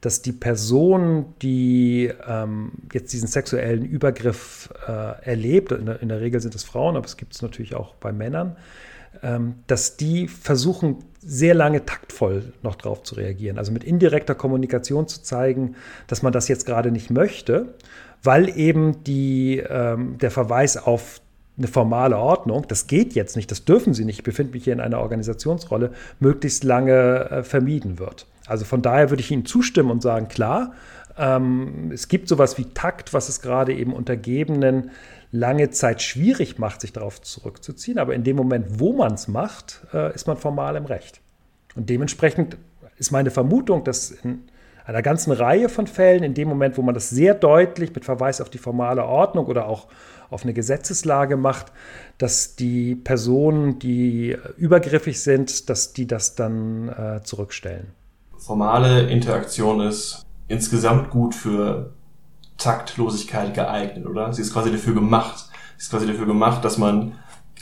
dass 0.00 0.22
die 0.22 0.32
Person, 0.32 1.34
die 1.42 2.10
ähm, 2.26 2.72
jetzt 2.92 3.12
diesen 3.12 3.28
sexuellen 3.28 3.84
Übergriff 3.84 4.70
äh, 4.88 5.22
erlebt, 5.22 5.72
in 5.72 5.86
der, 5.86 6.00
in 6.00 6.08
der, 6.08 6.20
Regel 6.20 6.40
sind 6.40 6.54
es 6.54 6.64
Frauen, 6.64 6.96
aber 6.96 7.04
es 7.04 7.18
gibt 7.18 7.34
es 7.34 7.42
natürlich 7.42 7.74
auch 7.74 7.94
bei 7.96 8.10
Männern, 8.10 8.56
ähm, 9.22 9.56
dass 9.66 9.98
die 9.98 10.26
versuchen, 10.28 11.04
sehr 11.22 11.54
lange 11.54 11.84
taktvoll 11.84 12.54
noch 12.62 12.76
darauf 12.76 13.02
zu 13.02 13.14
reagieren. 13.14 13.58
Also 13.58 13.72
mit 13.72 13.84
indirekter 13.84 14.34
Kommunikation 14.34 15.06
zu 15.06 15.22
zeigen, 15.22 15.76
dass 16.06 16.22
man 16.22 16.32
das 16.32 16.48
jetzt 16.48 16.64
gerade 16.64 16.90
nicht 16.90 17.10
möchte, 17.10 17.74
weil 18.22 18.56
eben 18.56 19.04
die, 19.04 19.58
ähm, 19.58 20.18
der 20.18 20.30
Verweis 20.30 20.76
auf 20.76 21.20
eine 21.58 21.68
formale 21.68 22.16
Ordnung, 22.16 22.66
das 22.68 22.86
geht 22.86 23.14
jetzt 23.14 23.36
nicht, 23.36 23.50
das 23.50 23.64
dürfen 23.64 23.92
sie 23.92 24.04
nicht, 24.04 24.18
ich 24.18 24.24
befinde 24.24 24.52
mich 24.52 24.64
hier 24.64 24.72
in 24.72 24.80
einer 24.80 25.00
Organisationsrolle, 25.00 25.92
möglichst 26.18 26.64
lange 26.64 27.30
äh, 27.30 27.42
vermieden 27.42 27.98
wird. 27.98 28.26
Also 28.46 28.64
von 28.64 28.82
daher 28.82 29.10
würde 29.10 29.22
ich 29.22 29.30
Ihnen 29.30 29.44
zustimmen 29.44 29.90
und 29.90 30.02
sagen, 30.02 30.28
klar, 30.28 30.72
ähm, 31.18 31.90
es 31.92 32.08
gibt 32.08 32.28
sowas 32.28 32.58
wie 32.58 32.64
Takt, 32.64 33.12
was 33.12 33.28
es 33.28 33.40
gerade 33.40 33.74
eben 33.74 33.92
Untergebenen 33.92 34.90
lange 35.32 35.70
Zeit 35.70 36.02
schwierig 36.02 36.58
macht, 36.58 36.80
sich 36.80 36.92
darauf 36.92 37.20
zurückzuziehen. 37.20 37.98
Aber 37.98 38.14
in 38.14 38.24
dem 38.24 38.36
Moment, 38.36 38.80
wo 38.80 38.92
man 38.92 39.14
es 39.14 39.28
macht, 39.28 39.82
äh, 39.92 40.14
ist 40.14 40.26
man 40.26 40.36
formal 40.36 40.76
im 40.76 40.86
Recht. 40.86 41.20
Und 41.76 41.88
dementsprechend 41.88 42.56
ist 42.96 43.12
meine 43.12 43.30
Vermutung, 43.30 43.84
dass 43.84 44.10
in 44.10 44.49
einer 44.90 45.02
ganzen 45.02 45.32
Reihe 45.32 45.68
von 45.68 45.86
Fällen, 45.86 46.22
in 46.22 46.34
dem 46.34 46.48
Moment, 46.48 46.76
wo 46.76 46.82
man 46.82 46.94
das 46.94 47.10
sehr 47.10 47.34
deutlich 47.34 47.94
mit 47.94 48.04
Verweis 48.04 48.40
auf 48.40 48.50
die 48.50 48.58
formale 48.58 49.04
Ordnung 49.04 49.46
oder 49.46 49.66
auch 49.66 49.86
auf 50.28 50.44
eine 50.44 50.52
Gesetzeslage 50.52 51.36
macht, 51.36 51.72
dass 52.18 52.54
die 52.56 52.94
Personen, 52.94 53.78
die 53.78 54.36
übergriffig 54.56 55.20
sind, 55.20 55.68
dass 55.70 55.92
die 55.92 56.06
das 56.06 56.34
dann 56.34 56.88
äh, 56.88 57.22
zurückstellen 57.22 57.94
formale 58.40 59.02
Interaktion 59.10 59.80
ist 59.80 60.24
insgesamt 60.48 61.10
gut 61.10 61.34
für 61.34 61.92
Taktlosigkeit 62.58 63.54
geeignet, 63.54 64.06
oder? 64.06 64.32
Sie 64.32 64.42
ist 64.42 64.52
quasi 64.52 64.72
dafür 64.72 64.94
gemacht. 64.94 65.48
Sie 65.76 65.84
ist 65.84 65.90
quasi 65.90 66.06
dafür 66.06 66.26
gemacht, 66.26 66.64
dass 66.64 66.76
man 66.76 67.12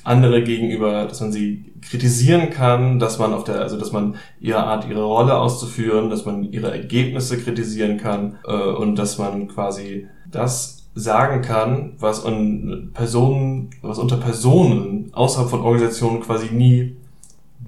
andere 0.04 0.42
gegenüber, 0.42 1.04
dass 1.04 1.20
man 1.20 1.32
sie 1.32 1.72
kritisieren 1.82 2.50
kann, 2.50 2.98
dass 2.98 3.18
man 3.18 3.34
auf 3.34 3.44
der, 3.44 3.60
also 3.60 3.76
dass 3.76 3.92
man 3.92 4.16
ihre 4.40 4.64
Art, 4.64 4.88
ihre 4.88 5.04
Rolle 5.04 5.36
auszuführen, 5.36 6.10
dass 6.10 6.24
man 6.24 6.44
ihre 6.44 6.70
Ergebnisse 6.70 7.38
kritisieren 7.38 7.98
kann 7.98 8.38
äh, 8.46 8.52
und 8.52 8.96
dass 8.96 9.18
man 9.18 9.48
quasi 9.48 10.06
das 10.30 10.88
sagen 10.94 11.42
kann, 11.42 11.94
was 11.98 12.24
un 12.24 12.90
Personen, 12.92 13.70
was 13.82 13.98
unter 13.98 14.16
Personen 14.16 15.10
außerhalb 15.12 15.48
von 15.48 15.60
Organisationen 15.60 16.20
quasi 16.20 16.52
nie 16.54 16.96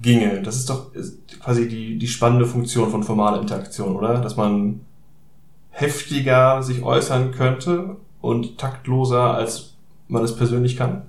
ginge. 0.01 0.41
Das 0.41 0.57
ist 0.57 0.69
doch 0.69 0.91
quasi 1.41 1.67
die, 1.67 1.97
die 1.97 2.07
spannende 2.07 2.45
Funktion 2.45 2.89
von 2.89 3.03
formaler 3.03 3.41
Interaktion, 3.41 3.95
oder? 3.95 4.19
Dass 4.19 4.35
man 4.35 4.81
heftiger 5.69 6.61
sich 6.61 6.83
äußern 6.83 7.31
könnte 7.31 7.97
und 8.19 8.57
taktloser, 8.57 9.33
als 9.33 9.75
man 10.07 10.23
es 10.23 10.35
persönlich 10.35 10.75
kann. 10.75 11.03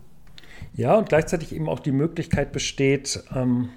Ja, 0.75 0.95
und 0.95 1.09
gleichzeitig 1.09 1.55
eben 1.55 1.69
auch 1.69 1.81
die 1.81 1.93
Möglichkeit 1.93 2.52
besteht, 2.52 3.23
ähm, 3.35 3.69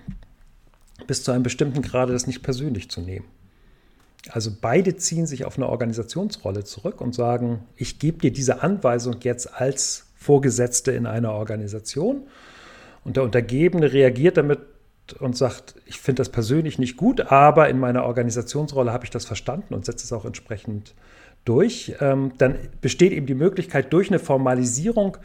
bis 1.08 1.24
zu 1.24 1.32
einem 1.32 1.44
bestimmten 1.44 1.82
Grade 1.82 2.14
das 2.14 2.28
nicht 2.28 2.42
persönlich 2.42 2.90
zu 2.90 3.02
nehmen. 3.02 3.25
Also 4.30 4.52
beide 4.60 4.96
ziehen 4.96 5.28
sich 5.28 5.46
auf 5.46 5.58
eine 5.58 5.70
Organisationsrolle 5.70 6.64
zurück 6.64 7.02
und 7.02 7.14
sagen, 7.14 7.64
ich 7.75 8.00
gebe 8.00 8.18
dir 8.18 8.32
diese 8.32 8.64
Anweisung 8.64 9.18
jetzt 9.22 9.54
als 9.54 10.08
Vorgesetzte 10.16 10.92
in 10.92 11.06
einer 11.06 11.34
Organisation. 11.34 12.24
Und 13.04 13.18
der 13.18 13.24
Untergebene 13.24 13.94
reagiert 13.94 14.38
damit 14.38 14.60
und 15.20 15.38
sagt, 15.38 15.75
ich 15.86 16.00
finde 16.00 16.22
das 16.22 16.30
persönlich 16.30 16.80
nicht 16.80 16.98
gut, 16.98 17.32
aber 17.32 17.70
in 17.70 17.78
meiner 17.78 18.06
Organisationsrolle 18.06 18.92
habe 18.92 19.06
ich 19.06 19.12
das 19.12 19.25
verstanden 19.25 19.75
und 19.75 19.86
setze 19.86 20.06
es 20.06 20.14
auch 20.14 20.25
entsprechend 20.25 20.96
durch, 21.44 21.96
ähm, 22.00 22.32
dann 22.40 22.56
besteht 22.82 23.12
eben 23.12 23.28
die 23.28 23.36
Möglichkeit, 23.36 23.94
durch 23.94 24.10
eine 24.10 24.18
Formalisierung 24.18 25.18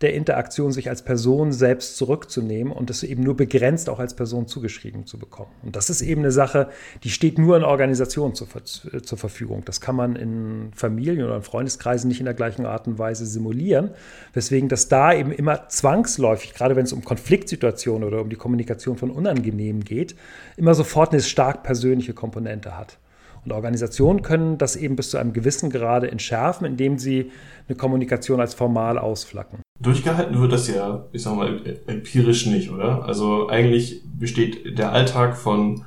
der 0.00 0.14
Interaktion 0.14 0.70
sich 0.70 0.88
als 0.88 1.02
Person 1.02 1.52
selbst 1.52 1.96
zurückzunehmen 1.96 2.72
und 2.72 2.88
das 2.88 3.02
eben 3.02 3.24
nur 3.24 3.36
begrenzt 3.36 3.90
auch 3.90 3.98
als 3.98 4.14
Person 4.14 4.46
zugeschrieben 4.46 5.06
zu 5.06 5.18
bekommen. 5.18 5.50
Und 5.64 5.74
das 5.74 5.90
ist 5.90 6.02
eben 6.02 6.20
eine 6.20 6.30
Sache, 6.30 6.68
die 7.02 7.10
steht 7.10 7.38
nur 7.38 7.56
in 7.56 7.64
Organisationen 7.64 8.34
zur, 8.34 8.46
zur 8.64 9.18
Verfügung. 9.18 9.64
Das 9.64 9.80
kann 9.80 9.96
man 9.96 10.14
in 10.14 10.70
Familien 10.74 11.24
oder 11.24 11.36
in 11.36 11.42
Freundeskreisen 11.42 12.08
nicht 12.08 12.20
in 12.20 12.26
der 12.26 12.34
gleichen 12.34 12.64
Art 12.64 12.86
und 12.86 12.98
Weise 12.98 13.26
simulieren, 13.26 13.90
weswegen 14.34 14.68
das 14.68 14.86
da 14.88 15.12
eben 15.12 15.32
immer 15.32 15.68
zwangsläufig, 15.68 16.54
gerade 16.54 16.76
wenn 16.76 16.84
es 16.84 16.92
um 16.92 17.04
Konfliktsituationen 17.04 18.06
oder 18.06 18.20
um 18.20 18.30
die 18.30 18.36
Kommunikation 18.36 18.96
von 18.96 19.10
Unangenehmen 19.10 19.82
geht, 19.82 20.14
immer 20.56 20.74
sofort 20.74 21.12
eine 21.12 21.22
stark 21.22 21.64
persönliche 21.64 22.14
Komponente 22.14 22.78
hat. 22.78 22.98
Und 23.44 23.52
Organisationen 23.52 24.22
können 24.22 24.58
das 24.58 24.76
eben 24.76 24.94
bis 24.94 25.10
zu 25.10 25.18
einem 25.18 25.32
gewissen 25.32 25.70
Grade 25.70 26.10
entschärfen, 26.10 26.66
indem 26.66 26.98
sie 26.98 27.32
eine 27.66 27.76
Kommunikation 27.76 28.40
als 28.40 28.54
formal 28.54 28.98
ausflacken. 28.98 29.60
Durchgehalten 29.80 30.40
wird 30.40 30.52
das 30.52 30.68
ja, 30.68 31.04
ich 31.12 31.22
sag 31.22 31.36
mal, 31.36 31.60
empirisch 31.86 32.46
nicht, 32.46 32.70
oder? 32.70 33.04
Also 33.04 33.48
eigentlich 33.48 34.02
besteht 34.04 34.76
der 34.78 34.92
Alltag 34.92 35.36
von 35.36 35.84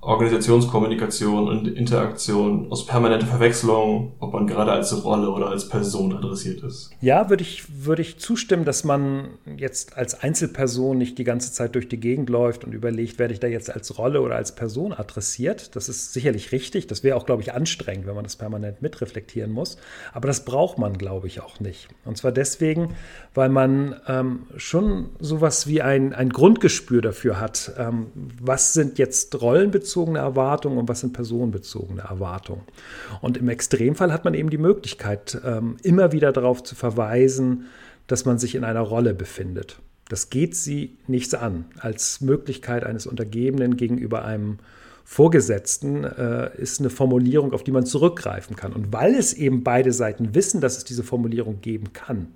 Organisationskommunikation 0.00 1.48
und 1.48 1.66
Interaktion 1.66 2.70
aus 2.70 2.86
permanenter 2.86 3.26
Verwechslung, 3.26 4.12
ob 4.20 4.32
man 4.32 4.46
gerade 4.46 4.70
als 4.70 5.04
Rolle 5.04 5.28
oder 5.30 5.48
als 5.48 5.68
Person 5.68 6.16
adressiert 6.16 6.62
ist. 6.62 6.90
Ja, 7.00 7.28
würde 7.30 7.42
ich, 7.42 7.84
würde 7.84 8.02
ich 8.02 8.18
zustimmen, 8.18 8.64
dass 8.64 8.84
man 8.84 9.30
jetzt 9.56 9.96
als 9.96 10.22
Einzelperson 10.22 10.96
nicht 10.96 11.18
die 11.18 11.24
ganze 11.24 11.52
Zeit 11.52 11.74
durch 11.74 11.88
die 11.88 11.98
Gegend 11.98 12.30
läuft 12.30 12.62
und 12.62 12.74
überlegt, 12.74 13.18
werde 13.18 13.34
ich 13.34 13.40
da 13.40 13.48
jetzt 13.48 13.74
als 13.74 13.98
Rolle 13.98 14.20
oder 14.20 14.36
als 14.36 14.54
Person 14.54 14.92
adressiert. 14.92 15.74
Das 15.74 15.88
ist 15.88 16.12
sicherlich 16.12 16.52
richtig. 16.52 16.86
Das 16.86 17.02
wäre 17.02 17.16
auch, 17.16 17.26
glaube 17.26 17.42
ich, 17.42 17.52
anstrengend, 17.52 18.06
wenn 18.06 18.14
man 18.14 18.24
das 18.24 18.36
permanent 18.36 18.80
mitreflektieren 18.82 19.50
muss. 19.50 19.78
Aber 20.12 20.28
das 20.28 20.44
braucht 20.44 20.78
man, 20.78 20.96
glaube 20.96 21.26
ich, 21.26 21.40
auch 21.40 21.58
nicht. 21.58 21.88
Und 22.04 22.16
zwar 22.16 22.30
deswegen, 22.30 22.94
weil 23.34 23.48
man 23.48 23.96
ähm, 24.06 24.46
schon 24.56 25.08
sowas 25.18 25.66
wie 25.66 25.82
ein, 25.82 26.12
ein 26.12 26.28
Grundgespür 26.30 27.02
dafür 27.02 27.40
hat, 27.40 27.72
ähm, 27.76 28.06
was 28.40 28.74
sind 28.74 28.98
jetzt 28.98 29.40
Rollenbeziehungen 29.42 29.87
rollenbezogene 29.88 30.18
Erwartungen 30.18 30.78
und 30.78 30.88
was 30.88 31.00
sind 31.00 31.12
personenbezogene 31.12 32.02
Erwartungen. 32.02 32.62
Und 33.20 33.36
im 33.36 33.48
Extremfall 33.48 34.12
hat 34.12 34.24
man 34.24 34.34
eben 34.34 34.50
die 34.50 34.58
Möglichkeit, 34.58 35.40
ähm, 35.44 35.76
immer 35.82 36.12
wieder 36.12 36.32
darauf 36.32 36.62
zu 36.62 36.74
verweisen, 36.74 37.66
dass 38.06 38.24
man 38.24 38.38
sich 38.38 38.54
in 38.54 38.64
einer 38.64 38.80
Rolle 38.80 39.14
befindet. 39.14 39.80
Das 40.08 40.30
geht 40.30 40.56
sie 40.56 40.96
nichts 41.06 41.34
an, 41.34 41.66
als 41.78 42.20
Möglichkeit 42.20 42.84
eines 42.84 43.06
Untergebenen 43.06 43.76
gegenüber 43.76 44.24
einem 44.24 44.58
Vorgesetzten 45.04 46.04
äh, 46.04 46.50
ist 46.58 46.80
eine 46.80 46.90
Formulierung, 46.90 47.54
auf 47.54 47.64
die 47.64 47.70
man 47.70 47.86
zurückgreifen 47.86 48.56
kann. 48.56 48.74
Und 48.74 48.92
weil 48.92 49.14
es 49.14 49.32
eben 49.32 49.64
beide 49.64 49.90
Seiten 49.90 50.34
wissen, 50.34 50.60
dass 50.60 50.76
es 50.76 50.84
diese 50.84 51.02
Formulierung 51.02 51.62
geben 51.62 51.94
kann, 51.94 52.28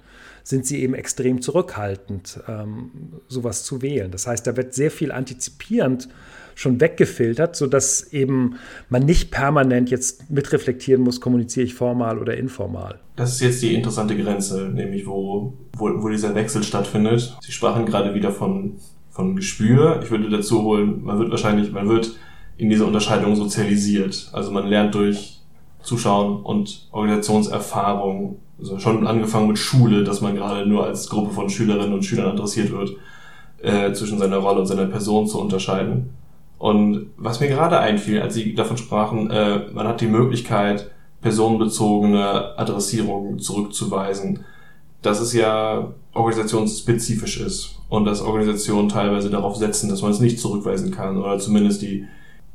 sind 0.42 0.64
sie 0.64 0.82
eben 0.82 0.94
extrem 0.94 1.42
zurückhaltend, 1.42 2.40
ähm, 2.48 2.90
sowas 3.28 3.64
zu 3.64 3.82
wählen. 3.82 4.10
Das 4.10 4.26
heißt, 4.26 4.46
da 4.46 4.56
wird 4.56 4.72
sehr 4.72 4.90
viel 4.90 5.12
antizipierend 5.12 6.08
schon 6.54 6.80
weggefiltert, 6.80 7.56
sodass 7.56 8.12
eben 8.12 8.56
man 8.88 9.04
nicht 9.04 9.30
permanent 9.30 9.90
jetzt 9.90 10.30
mitreflektieren 10.30 11.02
muss, 11.02 11.20
kommuniziere 11.20 11.66
ich 11.66 11.74
formal 11.74 12.18
oder 12.18 12.36
informal. 12.36 13.00
Das 13.16 13.32
ist 13.32 13.40
jetzt 13.40 13.62
die 13.62 13.74
interessante 13.74 14.16
Grenze, 14.16 14.70
nämlich 14.72 15.06
wo, 15.06 15.54
wo, 15.76 16.02
wo 16.02 16.08
dieser 16.08 16.34
Wechsel 16.34 16.62
stattfindet. 16.62 17.36
Sie 17.42 17.52
sprachen 17.52 17.86
gerade 17.86 18.14
wieder 18.14 18.30
von, 18.30 18.76
von 19.10 19.36
Gespür. 19.36 20.00
Ich 20.02 20.10
würde 20.10 20.30
dazu 20.30 20.62
holen, 20.62 21.02
man 21.04 21.18
wird 21.18 21.30
wahrscheinlich, 21.30 21.72
man 21.72 21.88
wird 21.88 22.16
in 22.56 22.70
dieser 22.70 22.86
Unterscheidung 22.86 23.36
sozialisiert. 23.36 24.30
Also 24.32 24.50
man 24.50 24.66
lernt 24.66 24.94
durch 24.94 25.40
Zuschauen 25.82 26.42
und 26.42 26.88
Organisationserfahrung, 26.92 28.38
also 28.58 28.78
schon 28.78 29.06
angefangen 29.06 29.48
mit 29.48 29.58
Schule, 29.58 30.04
dass 30.04 30.20
man 30.20 30.34
gerade 30.34 30.66
nur 30.66 30.86
als 30.86 31.08
Gruppe 31.08 31.32
von 31.32 31.50
Schülerinnen 31.50 31.92
und 31.92 32.04
Schülern 32.04 32.30
adressiert 32.30 32.70
wird, 32.70 32.96
äh, 33.60 33.92
zwischen 33.92 34.18
seiner 34.18 34.36
Rolle 34.36 34.60
und 34.60 34.66
seiner 34.66 34.86
Person 34.86 35.26
zu 35.26 35.40
unterscheiden. 35.40 36.10
Und 36.62 37.10
was 37.16 37.40
mir 37.40 37.48
gerade 37.48 37.80
einfiel, 37.80 38.22
als 38.22 38.34
Sie 38.34 38.54
davon 38.54 38.76
sprachen, 38.76 39.28
äh, 39.32 39.66
man 39.72 39.88
hat 39.88 40.00
die 40.00 40.06
Möglichkeit, 40.06 40.92
personenbezogene 41.20 42.56
Adressierungen 42.56 43.40
zurückzuweisen, 43.40 44.44
dass 45.02 45.20
es 45.20 45.32
ja 45.32 45.92
organisationsspezifisch 46.14 47.40
ist 47.40 47.80
und 47.88 48.04
dass 48.04 48.22
Organisationen 48.22 48.88
teilweise 48.88 49.28
darauf 49.28 49.56
setzen, 49.56 49.88
dass 49.88 50.02
man 50.02 50.12
es 50.12 50.20
nicht 50.20 50.38
zurückweisen 50.38 50.92
kann 50.92 51.16
oder 51.16 51.36
zumindest 51.40 51.82
die, 51.82 52.06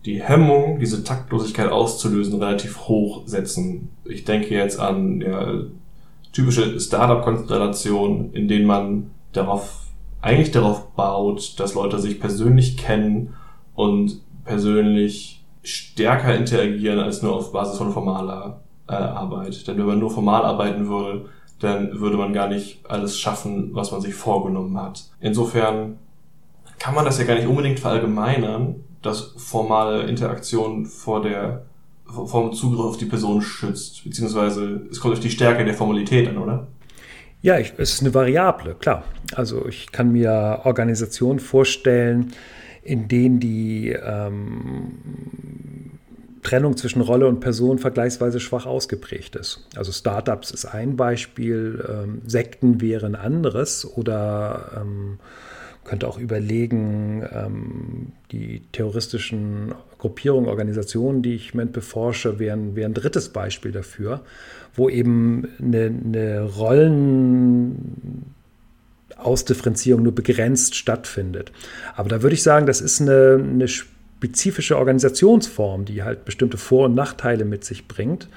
die 0.05 0.23
Hemmung, 0.23 0.79
diese 0.79 1.03
Taktlosigkeit 1.03 1.69
auszulösen, 1.69 2.41
relativ 2.41 2.87
hoch 2.87 3.23
setzen. 3.25 3.89
Ich 4.05 4.23
denke 4.23 4.55
jetzt 4.55 4.79
an 4.79 5.19
ja, 5.19 5.63
typische 6.31 6.79
Startup-Konstellationen, 6.79 8.33
in 8.33 8.47
denen 8.47 8.67
man 8.67 9.11
darauf, 9.33 9.81
eigentlich 10.21 10.51
darauf 10.51 10.91
baut, 10.91 11.59
dass 11.59 11.73
Leute 11.73 11.99
sich 11.99 12.21
persönlich 12.21 12.77
kennen 12.77 13.33
und 13.77 14.21
persönlich 14.43 15.45
stärker 15.61 16.35
interagieren 16.35 16.99
als 16.99 17.21
nur 17.21 17.35
auf 17.35 17.51
Basis 17.51 17.77
von 17.77 17.93
formaler 17.93 18.61
äh, 18.89 18.93
Arbeit. 18.93 19.67
Denn 19.67 19.77
wenn 19.77 19.85
man 19.85 19.99
nur 19.99 20.09
formal 20.09 20.43
arbeiten 20.43 20.87
würde, 20.87 21.25
dann 21.59 21.99
würde 21.99 22.17
man 22.17 22.33
gar 22.33 22.47
nicht 22.47 22.79
alles 22.89 23.19
schaffen, 23.19 23.69
was 23.73 23.91
man 23.91 24.01
sich 24.01 24.15
vorgenommen 24.15 24.81
hat. 24.81 25.05
Insofern 25.19 25.99
kann 26.79 26.95
man 26.95 27.05
das 27.05 27.19
ja 27.19 27.25
gar 27.25 27.35
nicht 27.35 27.47
unbedingt 27.47 27.79
verallgemeinern, 27.79 28.83
dass 29.03 29.33
formale 29.37 30.03
Interaktion 30.03 30.85
vor 30.85 31.21
der 31.21 31.63
vom 32.05 32.53
Zugriff 32.53 32.85
auf 32.85 32.97
die 32.97 33.05
Person 33.05 33.41
schützt, 33.41 34.03
beziehungsweise 34.05 34.87
es 34.89 34.99
kommt 34.99 35.13
auf 35.13 35.19
die 35.19 35.29
Stärke 35.29 35.65
der 35.65 35.73
Formalität 35.73 36.27
an, 36.29 36.37
oder? 36.37 36.67
Ja, 37.41 37.59
ich, 37.59 37.73
es 37.77 37.93
ist 37.93 38.01
eine 38.01 38.13
Variable, 38.13 38.75
klar. 38.75 39.03
Also 39.35 39.67
ich 39.67 39.91
kann 39.91 40.13
mir 40.13 40.61
Organisationen 40.63 41.39
vorstellen, 41.39 42.31
in 42.87 43.09
denen 43.09 43.39
die 43.41 43.89
ähm, 43.89 44.93
Trennung 46.41 46.77
zwischen 46.77 47.01
Rolle 47.01 47.27
und 47.27 47.41
Person 47.41 47.79
vergleichsweise 47.79 48.39
schwach 48.39 48.65
ausgeprägt 48.65 49.35
ist. 49.35 49.67
Also 49.75 49.91
Startups 49.91 50.51
ist 50.51 50.65
ein 50.65 50.95
Beispiel, 50.95 51.83
ähm, 51.87 52.21
Sekten 52.25 52.79
wäre 52.79 53.05
ein 53.05 53.15
anderes 53.15 53.85
oder 53.85 54.71
ähm, 54.81 55.19
könnte 55.83 56.07
auch 56.07 56.17
überlegen, 56.17 57.27
ähm, 57.33 58.13
die 58.31 58.61
terroristischen 58.71 59.75
Gruppierungen, 59.97 60.49
Organisationen, 60.49 61.21
die 61.21 61.35
ich 61.35 61.53
im 61.53 61.57
Moment 61.57 61.73
beforsche, 61.73 62.39
wären, 62.39 62.77
wären 62.77 62.91
ein 62.91 62.95
drittes 62.95 63.29
Beispiel 63.29 63.73
dafür, 63.73 64.21
wo 64.73 64.87
eben 64.87 65.49
eine, 65.59 65.85
eine 65.85 66.43
Rollen 66.43 68.36
Ausdifferenzierung 69.17 70.03
nur 70.03 70.15
begrenzt 70.15 70.75
stattfindet. 70.75 71.51
Aber 71.95 72.09
da 72.09 72.21
würde 72.21 72.35
ich 72.35 72.43
sagen, 72.43 72.65
das 72.65 72.81
ist 72.81 73.01
eine, 73.01 73.39
eine 73.41 73.67
spezifische 73.67 74.77
Organisationsform, 74.77 75.85
die 75.85 76.03
halt 76.03 76.25
bestimmte 76.25 76.57
Vor- 76.57 76.85
und 76.85 76.95
Nachteile 76.95 77.45
mit 77.45 77.63
sich 77.63 77.87
bringt. 77.87 78.27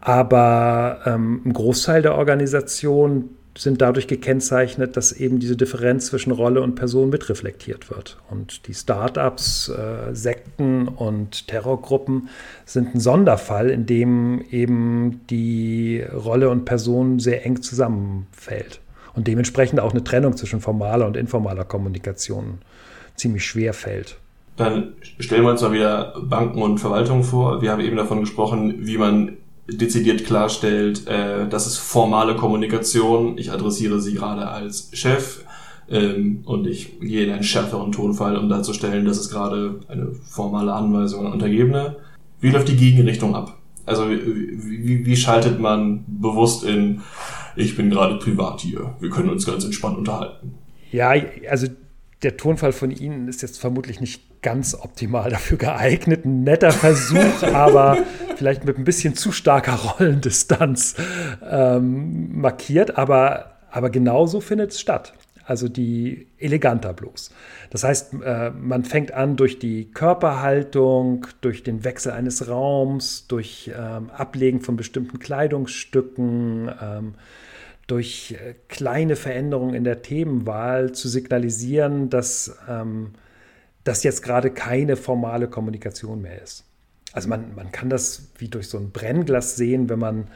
Aber 0.00 1.00
ähm, 1.04 1.42
ein 1.44 1.52
Großteil 1.52 2.02
der 2.02 2.14
Organisationen 2.14 3.36
sind 3.58 3.82
dadurch 3.82 4.06
gekennzeichnet, 4.06 4.96
dass 4.96 5.12
eben 5.12 5.40
diese 5.40 5.56
Differenz 5.56 6.06
zwischen 6.06 6.30
Rolle 6.30 6.62
und 6.62 6.76
Person 6.76 7.10
mitreflektiert 7.10 7.90
wird. 7.90 8.18
Und 8.30 8.66
die 8.68 8.74
Startups, 8.74 9.68
äh, 9.68 10.14
Sekten 10.14 10.88
und 10.88 11.48
Terrorgruppen 11.48 12.28
sind 12.64 12.94
ein 12.94 13.00
Sonderfall, 13.00 13.68
in 13.68 13.86
dem 13.86 14.42
eben 14.50 15.20
die 15.28 16.02
Rolle 16.02 16.48
und 16.48 16.64
Person 16.64 17.18
sehr 17.18 17.44
eng 17.44 17.60
zusammenfällt 17.60 18.80
und 19.14 19.26
dementsprechend 19.26 19.80
auch 19.80 19.92
eine 19.92 20.04
Trennung 20.04 20.36
zwischen 20.36 20.60
formaler 20.60 21.06
und 21.06 21.16
informaler 21.16 21.64
Kommunikation 21.64 22.58
ziemlich 23.16 23.44
schwer 23.44 23.74
fällt. 23.74 24.16
Dann 24.56 24.92
stellen 25.18 25.42
wir 25.42 25.50
uns 25.50 25.62
mal 25.62 25.72
wieder 25.72 26.14
Banken 26.22 26.60
und 26.62 26.78
Verwaltungen 26.78 27.24
vor. 27.24 27.62
Wir 27.62 27.72
haben 27.72 27.80
eben 27.80 27.96
davon 27.96 28.20
gesprochen, 28.20 28.86
wie 28.86 28.98
man 28.98 29.36
dezidiert 29.68 30.24
klarstellt, 30.24 31.06
äh, 31.06 31.48
das 31.48 31.66
ist 31.66 31.78
formale 31.78 32.34
Kommunikation. 32.36 33.38
Ich 33.38 33.52
adressiere 33.52 34.00
Sie 34.00 34.14
gerade 34.14 34.48
als 34.48 34.90
Chef 34.92 35.44
ähm, 35.88 36.42
und 36.44 36.66
ich 36.66 37.00
gehe 37.00 37.24
in 37.24 37.32
einen 37.32 37.42
schärferen 37.42 37.92
Tonfall, 37.92 38.36
um 38.36 38.48
darzustellen, 38.48 39.04
das 39.04 39.18
ist 39.18 39.30
gerade 39.30 39.80
eine 39.88 40.12
formale 40.12 40.72
Anweisung 40.72 41.26
an 41.26 41.32
Untergebene. 41.32 41.96
Wie 42.40 42.50
läuft 42.50 42.68
die 42.68 42.76
Gegenrichtung 42.76 43.34
ab? 43.34 43.56
Also 43.86 44.10
wie, 44.10 44.20
wie, 44.22 45.06
wie 45.06 45.16
schaltet 45.16 45.58
man 45.58 46.04
bewusst 46.06 46.64
in, 46.64 47.00
ich 47.60 47.76
bin 47.76 47.90
gerade 47.90 48.18
privat 48.18 48.60
hier, 48.60 48.94
wir 49.00 49.10
können 49.10 49.30
uns 49.30 49.46
ganz 49.46 49.64
entspannt 49.64 49.98
unterhalten? 49.98 50.54
Ja, 50.92 51.14
also 51.48 51.68
der 52.22 52.36
Tonfall 52.36 52.72
von 52.72 52.90
Ihnen 52.90 53.28
ist 53.28 53.42
jetzt 53.42 53.58
vermutlich 53.58 54.00
nicht 54.00 54.42
ganz 54.42 54.74
optimal 54.74 55.30
dafür 55.30 55.58
geeignet. 55.58 56.24
Ein 56.24 56.42
netter 56.44 56.72
Versuch, 56.72 57.42
aber 57.54 57.98
vielleicht 58.36 58.64
mit 58.64 58.78
ein 58.78 58.84
bisschen 58.84 59.14
zu 59.14 59.32
starker 59.32 59.74
Rollendistanz 59.74 60.96
ähm, 61.48 62.40
markiert. 62.40 62.98
Aber, 62.98 63.56
aber 63.70 63.90
genauso 63.90 64.40
findet 64.40 64.72
es 64.72 64.80
statt 64.80 65.12
also 65.50 65.68
die 65.68 66.28
eleganter 66.38 66.92
bloß. 66.92 67.32
Das 67.70 67.82
heißt, 67.82 68.14
äh, 68.22 68.50
man 68.50 68.84
fängt 68.84 69.10
an 69.10 69.34
durch 69.34 69.58
die 69.58 69.90
Körperhaltung, 69.90 71.26
durch 71.40 71.64
den 71.64 71.82
Wechsel 71.82 72.12
eines 72.12 72.46
Raums, 72.46 73.26
durch 73.26 73.68
ähm, 73.76 74.10
Ablegen 74.10 74.60
von 74.60 74.76
bestimmten 74.76 75.18
Kleidungsstücken, 75.18 76.70
ähm, 76.80 77.14
durch 77.88 78.36
äh, 78.38 78.54
kleine 78.68 79.16
Veränderungen 79.16 79.74
in 79.74 79.82
der 79.82 80.02
Themenwahl 80.02 80.92
zu 80.92 81.08
signalisieren, 81.08 82.10
dass 82.10 82.56
ähm, 82.68 83.14
das 83.82 84.04
jetzt 84.04 84.22
gerade 84.22 84.52
keine 84.52 84.94
formale 84.94 85.48
Kommunikation 85.48 86.22
mehr 86.22 86.40
ist. 86.40 86.64
Also 87.12 87.28
man, 87.28 87.56
man 87.56 87.72
kann 87.72 87.90
das 87.90 88.30
wie 88.38 88.46
durch 88.46 88.68
so 88.68 88.78
ein 88.78 88.92
Brennglas 88.92 89.56
sehen, 89.56 89.88
wenn 89.88 89.98
man 89.98 90.28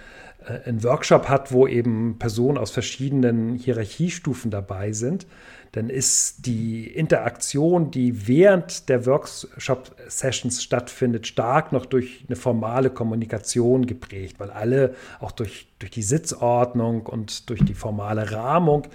einen 0.64 0.82
Workshop 0.82 1.28
hat, 1.28 1.52
wo 1.52 1.66
eben 1.66 2.18
Personen 2.18 2.58
aus 2.58 2.70
verschiedenen 2.70 3.54
Hierarchiestufen 3.54 4.50
dabei 4.50 4.92
sind, 4.92 5.26
dann 5.74 5.90
ist 5.90 6.46
die 6.46 6.86
Interaktion, 6.86 7.90
die 7.90 8.28
während 8.28 8.88
der 8.88 9.06
Workshop-Sessions 9.06 10.62
stattfindet, 10.62 11.26
stark 11.26 11.72
noch 11.72 11.84
durch 11.84 12.24
eine 12.28 12.36
formale 12.36 12.90
Kommunikation 12.90 13.84
geprägt, 13.84 14.38
weil 14.38 14.50
alle 14.50 14.94
auch 15.18 15.32
durch, 15.32 15.66
durch 15.80 15.90
die 15.90 16.04
Sitzordnung 16.04 17.06
und 17.06 17.50
durch 17.50 17.64
die 17.64 17.74
formale 17.74 18.30
Rahmung 18.30 18.86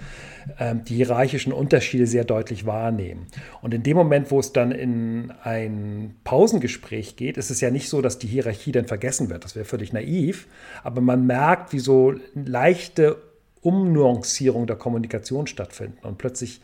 äh, 0.56 0.74
die 0.74 0.94
hierarchischen 0.94 1.52
Unterschiede 1.52 2.06
sehr 2.06 2.24
deutlich 2.24 2.64
wahrnehmen. 2.64 3.26
Und 3.60 3.74
in 3.74 3.82
dem 3.82 3.98
Moment, 3.98 4.30
wo 4.30 4.40
es 4.40 4.54
dann 4.54 4.72
in 4.72 5.34
ein 5.42 6.16
Pausengespräch 6.24 7.16
geht, 7.16 7.36
ist 7.36 7.50
es 7.50 7.60
ja 7.60 7.70
nicht 7.70 7.90
so, 7.90 8.00
dass 8.00 8.18
die 8.18 8.26
Hierarchie 8.26 8.72
dann 8.72 8.86
vergessen 8.86 9.28
wird. 9.28 9.44
Das 9.44 9.54
wäre 9.54 9.66
völlig 9.66 9.92
naiv. 9.92 10.46
Aber 10.82 11.02
man 11.02 11.26
merkt, 11.26 11.74
wie 11.74 11.78
so 11.78 12.14
leichte 12.34 13.18
Umnuancierung 13.62 14.66
der 14.66 14.76
Kommunikation 14.76 15.46
stattfinden 15.46 15.98
und 16.06 16.18
plötzlich 16.18 16.60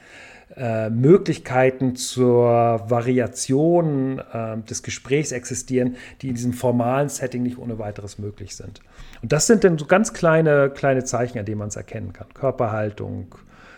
äh, 0.56 0.90
Möglichkeiten 0.90 1.96
zur 1.96 2.48
Variation 2.88 4.20
äh, 4.32 4.58
des 4.62 4.82
Gesprächs 4.82 5.32
existieren, 5.32 5.96
die 6.22 6.28
in 6.28 6.34
diesem 6.34 6.52
formalen 6.52 7.08
Setting 7.08 7.42
nicht 7.42 7.58
ohne 7.58 7.78
weiteres 7.78 8.18
möglich 8.18 8.54
sind. 8.54 8.80
Und 9.22 9.32
das 9.32 9.46
sind 9.46 9.64
dann 9.64 9.76
so 9.76 9.86
ganz 9.86 10.12
kleine, 10.12 10.70
kleine 10.70 11.04
Zeichen, 11.04 11.38
an 11.38 11.44
denen 11.44 11.58
man 11.58 11.68
es 11.68 11.76
erkennen 11.76 12.12
kann. 12.12 12.28
Körperhaltung, 12.32 13.34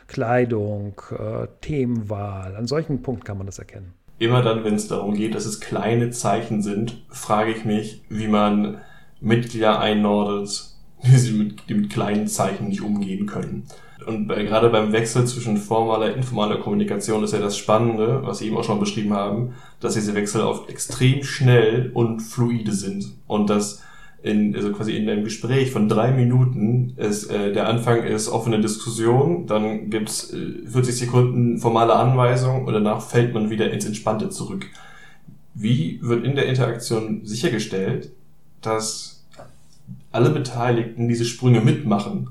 Kleidung, 0.08 1.00
äh, 1.10 1.46
Themenwahl, 1.62 2.54
an 2.54 2.66
solchen 2.66 3.02
Punkten 3.02 3.24
kann 3.24 3.38
man 3.38 3.46
das 3.46 3.58
erkennen. 3.58 3.94
Immer 4.18 4.42
dann, 4.42 4.64
wenn 4.64 4.74
es 4.74 4.88
darum 4.88 5.14
geht, 5.14 5.34
dass 5.34 5.46
es 5.46 5.60
kleine 5.60 6.10
Zeichen 6.10 6.60
sind, 6.62 7.02
frage 7.08 7.52
ich 7.52 7.64
mich, 7.64 8.02
wie 8.08 8.28
man 8.28 8.78
Mitglieder 9.20 9.80
einnordet, 9.80 10.77
wie 11.02 11.16
sie 11.16 11.32
mit, 11.32 11.68
mit 11.68 11.90
kleinen 11.90 12.28
Zeichen 12.28 12.68
nicht 12.68 12.82
umgehen 12.82 13.26
können. 13.26 13.64
Und 14.06 14.28
bei, 14.28 14.42
gerade 14.44 14.70
beim 14.70 14.92
Wechsel 14.92 15.26
zwischen 15.26 15.56
formaler 15.56 16.06
und 16.06 16.18
informaler 16.18 16.58
Kommunikation 16.58 17.24
ist 17.24 17.32
ja 17.32 17.40
das 17.40 17.56
Spannende, 17.58 18.22
was 18.22 18.38
Sie 18.38 18.46
eben 18.46 18.56
auch 18.56 18.64
schon 18.64 18.80
beschrieben 18.80 19.12
haben, 19.12 19.54
dass 19.80 19.94
diese 19.94 20.14
Wechsel 20.14 20.42
oft 20.42 20.70
extrem 20.70 21.22
schnell 21.24 21.90
und 21.92 22.20
fluide 22.20 22.72
sind. 22.72 23.12
Und 23.26 23.50
dass 23.50 23.82
in, 24.22 24.54
also 24.54 24.72
quasi 24.72 24.96
in 24.96 25.08
einem 25.08 25.24
Gespräch 25.24 25.70
von 25.70 25.88
drei 25.88 26.12
Minuten 26.12 26.94
ist, 26.96 27.30
äh, 27.30 27.52
der 27.52 27.68
Anfang 27.68 28.02
ist 28.02 28.28
offene 28.28 28.60
Diskussion, 28.60 29.46
dann 29.46 29.90
gibt's 29.90 30.32
äh, 30.32 30.66
40 30.66 30.96
Sekunden 30.96 31.58
formale 31.58 31.94
Anweisung 31.94 32.64
und 32.64 32.72
danach 32.72 33.00
fällt 33.00 33.34
man 33.34 33.50
wieder 33.50 33.70
ins 33.70 33.84
Entspannte 33.84 34.30
zurück. 34.30 34.66
Wie 35.54 36.00
wird 36.02 36.24
in 36.24 36.34
der 36.34 36.46
Interaktion 36.46 37.24
sichergestellt, 37.24 38.10
dass 38.60 39.17
alle 40.12 40.30
Beteiligten 40.30 41.08
diese 41.08 41.24
Sprünge 41.24 41.60
mitmachen 41.60 42.30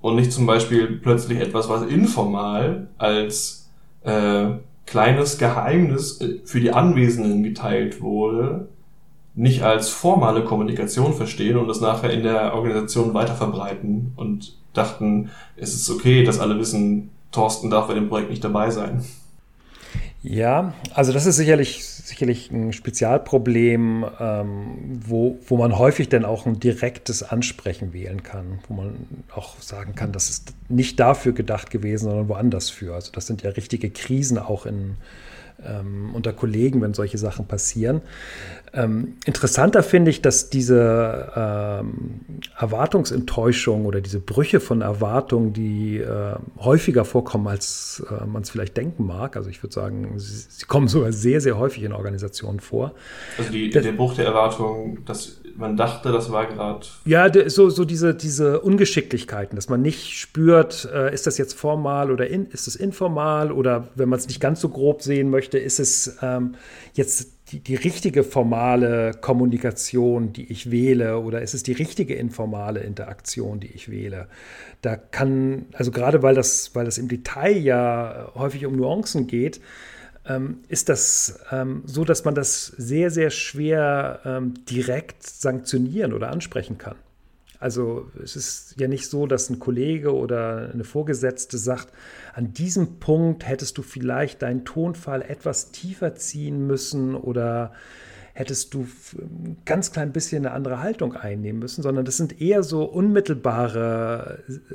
und 0.00 0.16
nicht 0.16 0.32
zum 0.32 0.46
Beispiel 0.46 0.98
plötzlich 1.02 1.40
etwas, 1.40 1.68
was 1.68 1.82
informal 1.82 2.88
als 2.98 3.70
äh, 4.02 4.50
kleines 4.86 5.38
Geheimnis 5.38 6.20
äh, 6.20 6.40
für 6.44 6.60
die 6.60 6.72
Anwesenden 6.72 7.42
geteilt 7.42 8.00
wurde, 8.00 8.68
nicht 9.34 9.62
als 9.62 9.88
formale 9.88 10.44
Kommunikation 10.44 11.14
verstehen 11.14 11.56
und 11.56 11.68
das 11.68 11.80
nachher 11.80 12.12
in 12.12 12.22
der 12.22 12.54
Organisation 12.54 13.14
weiter 13.14 13.34
verbreiten 13.34 14.12
und 14.16 14.56
dachten, 14.72 15.30
es 15.56 15.74
ist 15.74 15.90
okay, 15.90 16.24
dass 16.24 16.38
alle 16.38 16.58
wissen, 16.58 17.10
Thorsten 17.32 17.70
darf 17.70 17.88
bei 17.88 17.94
dem 17.94 18.08
Projekt 18.08 18.30
nicht 18.30 18.44
dabei 18.44 18.70
sein. 18.70 19.04
Ja, 20.26 20.72
also 20.94 21.12
das 21.12 21.26
ist 21.26 21.36
sicherlich, 21.36 21.84
sicherlich 21.84 22.50
ein 22.50 22.72
Spezialproblem, 22.72 24.06
ähm, 24.18 25.00
wo, 25.06 25.38
wo 25.46 25.58
man 25.58 25.78
häufig 25.78 26.08
dann 26.08 26.24
auch 26.24 26.46
ein 26.46 26.58
direktes 26.58 27.22
Ansprechen 27.22 27.92
wählen 27.92 28.22
kann, 28.22 28.60
wo 28.66 28.72
man 28.72 29.06
auch 29.34 29.60
sagen 29.60 29.94
kann, 29.94 30.12
das 30.12 30.30
ist 30.30 30.54
nicht 30.70 30.98
dafür 30.98 31.32
gedacht 31.34 31.70
gewesen, 31.70 32.04
sondern 32.04 32.30
woanders 32.30 32.70
für. 32.70 32.94
Also 32.94 33.12
das 33.12 33.26
sind 33.26 33.42
ja 33.42 33.50
richtige 33.50 33.90
Krisen 33.90 34.38
auch 34.38 34.64
in, 34.64 34.96
ähm, 35.66 36.10
unter 36.14 36.32
Kollegen, 36.32 36.80
wenn 36.82 36.94
solche 36.94 37.18
Sachen 37.18 37.46
passieren. 37.46 38.02
Ähm, 38.72 39.18
interessanter 39.24 39.84
finde 39.84 40.10
ich, 40.10 40.20
dass 40.20 40.50
diese 40.50 41.32
ähm, 41.36 42.20
Erwartungsenttäuschung 42.58 43.86
oder 43.86 44.00
diese 44.00 44.18
Brüche 44.18 44.58
von 44.58 44.80
Erwartungen, 44.80 45.52
die 45.52 45.98
äh, 45.98 46.34
häufiger 46.58 47.04
vorkommen, 47.04 47.46
als 47.46 48.04
äh, 48.10 48.24
man 48.26 48.42
es 48.42 48.50
vielleicht 48.50 48.76
denken 48.76 49.06
mag. 49.06 49.36
Also 49.36 49.48
ich 49.48 49.62
würde 49.62 49.72
sagen, 49.72 50.18
sie, 50.18 50.46
sie, 50.48 50.66
kommen 50.66 50.88
sogar 50.88 51.12
sehr, 51.12 51.40
sehr 51.40 51.56
häufig 51.56 51.84
in 51.84 51.92
Organisationen 51.92 52.58
vor. 52.58 52.94
Also 53.38 53.52
die, 53.52 53.70
der 53.70 53.92
Bruch 53.92 54.14
der 54.14 54.26
Erwartung, 54.26 55.04
dass 55.04 55.40
man 55.56 55.76
dachte, 55.76 56.12
das 56.12 56.30
war 56.32 56.46
gerade. 56.46 56.86
Ja, 57.04 57.30
so, 57.48 57.70
so 57.70 57.84
diese, 57.84 58.14
diese 58.14 58.60
Ungeschicklichkeiten, 58.60 59.56
dass 59.56 59.68
man 59.68 59.82
nicht 59.82 60.18
spürt, 60.18 60.88
äh, 60.92 61.12
ist 61.12 61.26
das 61.26 61.38
jetzt 61.38 61.54
formal 61.54 62.10
oder 62.10 62.28
in, 62.28 62.46
ist 62.46 62.66
es 62.66 62.76
informal 62.76 63.52
oder 63.52 63.88
wenn 63.94 64.08
man 64.08 64.18
es 64.18 64.26
nicht 64.26 64.40
ganz 64.40 64.60
so 64.60 64.68
grob 64.68 65.02
sehen 65.02 65.30
möchte, 65.30 65.58
ist 65.58 65.80
es 65.80 66.18
ähm, 66.22 66.54
jetzt 66.94 67.34
die, 67.52 67.60
die 67.60 67.74
richtige 67.74 68.24
formale 68.24 69.12
Kommunikation, 69.20 70.32
die 70.32 70.50
ich 70.50 70.70
wähle, 70.70 71.18
oder 71.18 71.42
ist 71.42 71.54
es 71.54 71.62
die 71.62 71.72
richtige 71.72 72.14
informale 72.14 72.80
Interaktion, 72.80 73.60
die 73.60 73.72
ich 73.72 73.90
wähle? 73.90 74.28
Da 74.82 74.96
kann, 74.96 75.66
also 75.72 75.90
gerade 75.90 76.22
weil 76.22 76.34
das, 76.34 76.74
weil 76.74 76.84
das 76.84 76.98
im 76.98 77.08
Detail 77.08 77.56
ja 77.56 78.32
häufig 78.34 78.64
um 78.66 78.76
Nuancen 78.76 79.26
geht, 79.26 79.60
ist 80.68 80.88
das 80.88 81.40
ähm, 81.50 81.82
so, 81.84 82.04
dass 82.04 82.24
man 82.24 82.34
das 82.34 82.66
sehr, 82.66 83.10
sehr 83.10 83.30
schwer 83.30 84.20
ähm, 84.24 84.54
direkt 84.64 85.22
sanktionieren 85.22 86.12
oder 86.12 86.30
ansprechen 86.30 86.78
kann. 86.78 86.96
Also 87.60 88.10
es 88.22 88.36
ist 88.36 88.74
ja 88.78 88.88
nicht 88.88 89.08
so, 89.08 89.26
dass 89.26 89.48
ein 89.48 89.58
Kollege 89.58 90.14
oder 90.14 90.70
eine 90.72 90.84
Vorgesetzte 90.84 91.56
sagt, 91.56 91.88
an 92.34 92.52
diesem 92.52 93.00
Punkt 93.00 93.48
hättest 93.48 93.78
du 93.78 93.82
vielleicht 93.82 94.42
deinen 94.42 94.64
Tonfall 94.64 95.22
etwas 95.22 95.70
tiefer 95.70 96.14
ziehen 96.14 96.66
müssen 96.66 97.14
oder 97.14 97.72
hättest 98.34 98.74
du 98.74 98.86
ein 99.16 99.56
ganz 99.64 99.92
klein 99.92 100.12
bisschen 100.12 100.44
eine 100.44 100.54
andere 100.54 100.80
Haltung 100.80 101.14
einnehmen 101.14 101.60
müssen, 101.60 101.82
sondern 101.82 102.04
das 102.04 102.16
sind 102.16 102.40
eher 102.40 102.64
so 102.64 102.84
unmittelbare 102.84 104.40
äh, 104.48 104.74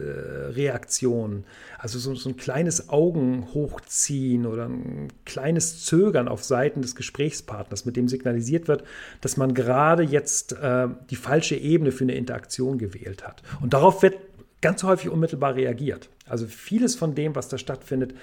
Reaktionen. 0.53 1.43
Also 1.77 1.99
so, 1.99 2.15
so, 2.15 2.29
ein 2.29 2.37
kleines 2.37 2.89
Augen 2.89 3.47
hochziehen 3.53 4.45
oder 4.45 4.69
ein 4.69 5.09
kleines 5.25 5.85
Zögern 5.85 6.29
auf 6.29 6.43
Seiten 6.43 6.81
des 6.81 6.95
Gesprächspartners, 6.95 7.85
mit 7.85 7.97
dem 7.97 8.07
signalisiert 8.07 8.69
wird, 8.69 8.85
dass 9.19 9.35
man 9.35 9.53
gerade 9.53 10.03
jetzt 10.03 10.53
äh, 10.53 10.87
die 11.09 11.17
falsche 11.17 11.55
Ebene 11.55 11.91
für 11.91 12.05
eine 12.05 12.15
Interaktion 12.15 12.77
gewählt 12.77 13.27
hat. 13.27 13.43
Und 13.61 13.73
darauf 13.73 14.01
wird 14.01 14.15
ganz 14.61 14.83
häufig 14.83 15.09
unmittelbar 15.09 15.55
reagiert. 15.55 16.09
Also 16.27 16.45
vieles 16.45 16.95
von 16.95 17.15
dem, 17.15 17.35
was 17.35 17.47
da 17.47 17.57
stattfindet, 17.57 18.13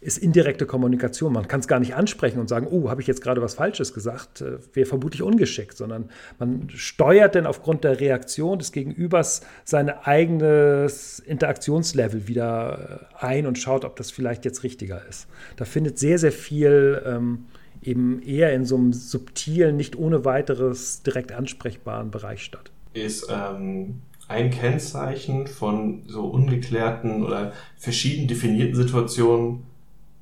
ist 0.00 0.18
indirekte 0.18 0.66
Kommunikation. 0.66 1.32
Man 1.32 1.48
kann 1.48 1.60
es 1.60 1.68
gar 1.68 1.80
nicht 1.80 1.94
ansprechen 1.94 2.38
und 2.38 2.48
sagen, 2.48 2.66
oh, 2.70 2.90
habe 2.90 3.00
ich 3.00 3.06
jetzt 3.06 3.22
gerade 3.22 3.40
was 3.40 3.54
Falsches 3.54 3.94
gesagt, 3.94 4.42
äh, 4.42 4.58
wäre 4.74 4.86
vermutlich 4.86 5.22
ungeschickt, 5.22 5.76
sondern 5.76 6.10
man 6.38 6.68
steuert 6.70 7.34
dann 7.36 7.46
aufgrund 7.46 7.84
der 7.84 8.00
Reaktion 8.00 8.58
des 8.58 8.72
Gegenübers 8.72 9.42
sein 9.64 9.88
eigenes 9.88 11.20
Interaktionslevel 11.20 12.28
wieder 12.28 13.08
äh, 13.20 13.24
ein 13.24 13.46
und 13.46 13.58
schaut, 13.58 13.84
ob 13.84 13.96
das 13.96 14.10
vielleicht 14.10 14.44
jetzt 14.44 14.62
richtiger 14.62 15.06
ist. 15.08 15.26
Da 15.56 15.64
findet 15.64 15.98
sehr, 15.98 16.18
sehr 16.18 16.32
viel 16.32 17.02
ähm, 17.06 17.46
eben 17.82 18.20
eher 18.22 18.52
in 18.52 18.64
so 18.64 18.76
einem 18.76 18.92
subtilen, 18.92 19.76
nicht 19.76 19.96
ohne 19.96 20.24
weiteres 20.24 21.02
direkt 21.02 21.32
ansprechbaren 21.32 22.10
Bereich 22.10 22.42
statt. 22.42 22.70
Ist 22.92 23.26
ähm 23.30 24.02
ein 24.28 24.50
Kennzeichen 24.50 25.46
von 25.46 26.02
so 26.06 26.24
ungeklärten 26.24 27.24
oder 27.24 27.52
verschieden 27.76 28.26
definierten 28.26 28.74
Situationen, 28.74 29.64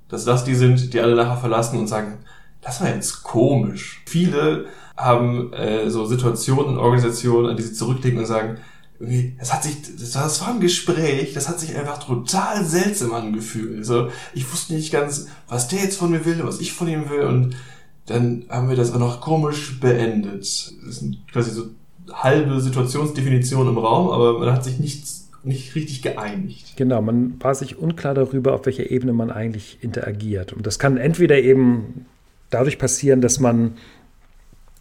dass 0.08 0.24
das 0.24 0.44
die 0.44 0.54
sind, 0.54 0.92
die 0.92 1.00
alle 1.00 1.14
nachher 1.14 1.38
verlassen 1.38 1.78
und 1.78 1.86
sagen, 1.86 2.18
das 2.60 2.80
war 2.80 2.88
jetzt 2.88 3.22
komisch. 3.22 4.02
Viele 4.06 4.66
haben 4.96 5.52
äh, 5.52 5.90
so 5.90 6.04
Situationen 6.04 6.74
in 6.74 6.78
Organisationen, 6.78 7.50
an 7.50 7.56
die 7.56 7.62
sie 7.62 7.72
zurückdenken 7.72 8.20
und 8.20 8.26
sagen, 8.26 8.58
das 9.38 9.52
hat 9.52 9.64
sich, 9.64 9.76
das 9.98 10.40
war 10.40 10.48
ein 10.48 10.60
Gespräch, 10.60 11.32
das 11.32 11.48
hat 11.48 11.58
sich 11.58 11.76
einfach 11.76 11.98
total 12.04 12.64
seltsam 12.64 13.12
angefühlt. 13.12 13.78
Also 13.78 14.10
ich 14.32 14.50
wusste 14.52 14.74
nicht 14.74 14.92
ganz, 14.92 15.26
was 15.48 15.66
der 15.66 15.80
jetzt 15.80 15.98
von 15.98 16.10
mir 16.12 16.24
will, 16.24 16.40
was 16.44 16.60
ich 16.60 16.72
von 16.72 16.88
ihm 16.88 17.10
will 17.10 17.22
und 17.22 17.56
dann 18.06 18.44
haben 18.48 18.68
wir 18.68 18.76
das 18.76 18.92
auch 18.92 18.98
noch 18.98 19.20
komisch 19.20 19.80
beendet. 19.80 20.42
Das 20.42 20.98
sind 20.98 21.18
quasi 21.32 21.50
so 21.50 21.70
halbe 22.12 22.60
Situationsdefinition 22.60 23.68
im 23.68 23.78
Raum, 23.78 24.10
aber 24.10 24.38
man 24.38 24.52
hat 24.52 24.64
sich 24.64 24.78
nichts 24.78 25.22
nicht 25.44 25.74
richtig 25.74 26.02
geeinigt. 26.02 26.74
Genau, 26.76 27.02
man 27.02 27.34
war 27.42 27.54
sich 27.54 27.76
unklar 27.76 28.14
darüber, 28.14 28.54
auf 28.54 28.64
welcher 28.66 28.90
Ebene 28.90 29.12
man 29.12 29.30
eigentlich 29.30 29.78
interagiert. 29.82 30.52
Und 30.52 30.66
das 30.66 30.78
kann 30.78 30.96
entweder 30.96 31.36
eben 31.38 32.06
dadurch 32.50 32.78
passieren, 32.78 33.20
dass 33.20 33.40
man 33.40 33.72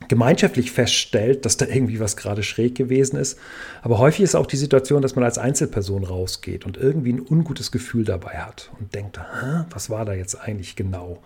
gemeinschaftlich 0.07 0.71
feststellt, 0.71 1.45
dass 1.45 1.57
da 1.57 1.65
irgendwie 1.65 1.99
was 1.99 2.17
gerade 2.17 2.43
schräg 2.43 2.75
gewesen 2.75 3.17
ist. 3.17 3.39
Aber 3.81 3.97
häufig 3.97 4.21
ist 4.21 4.35
auch 4.35 4.45
die 4.45 4.57
Situation, 4.57 5.01
dass 5.01 5.15
man 5.15 5.23
als 5.23 5.37
Einzelperson 5.37 6.03
rausgeht 6.03 6.65
und 6.65 6.77
irgendwie 6.77 7.13
ein 7.13 7.21
ungutes 7.21 7.71
Gefühl 7.71 8.03
dabei 8.03 8.37
hat 8.37 8.71
und 8.79 8.93
denkt, 8.93 9.19
was 9.69 9.89
war 9.89 10.05
da 10.05 10.13
jetzt 10.13 10.35
eigentlich 10.35 10.75
genau? 10.75 11.21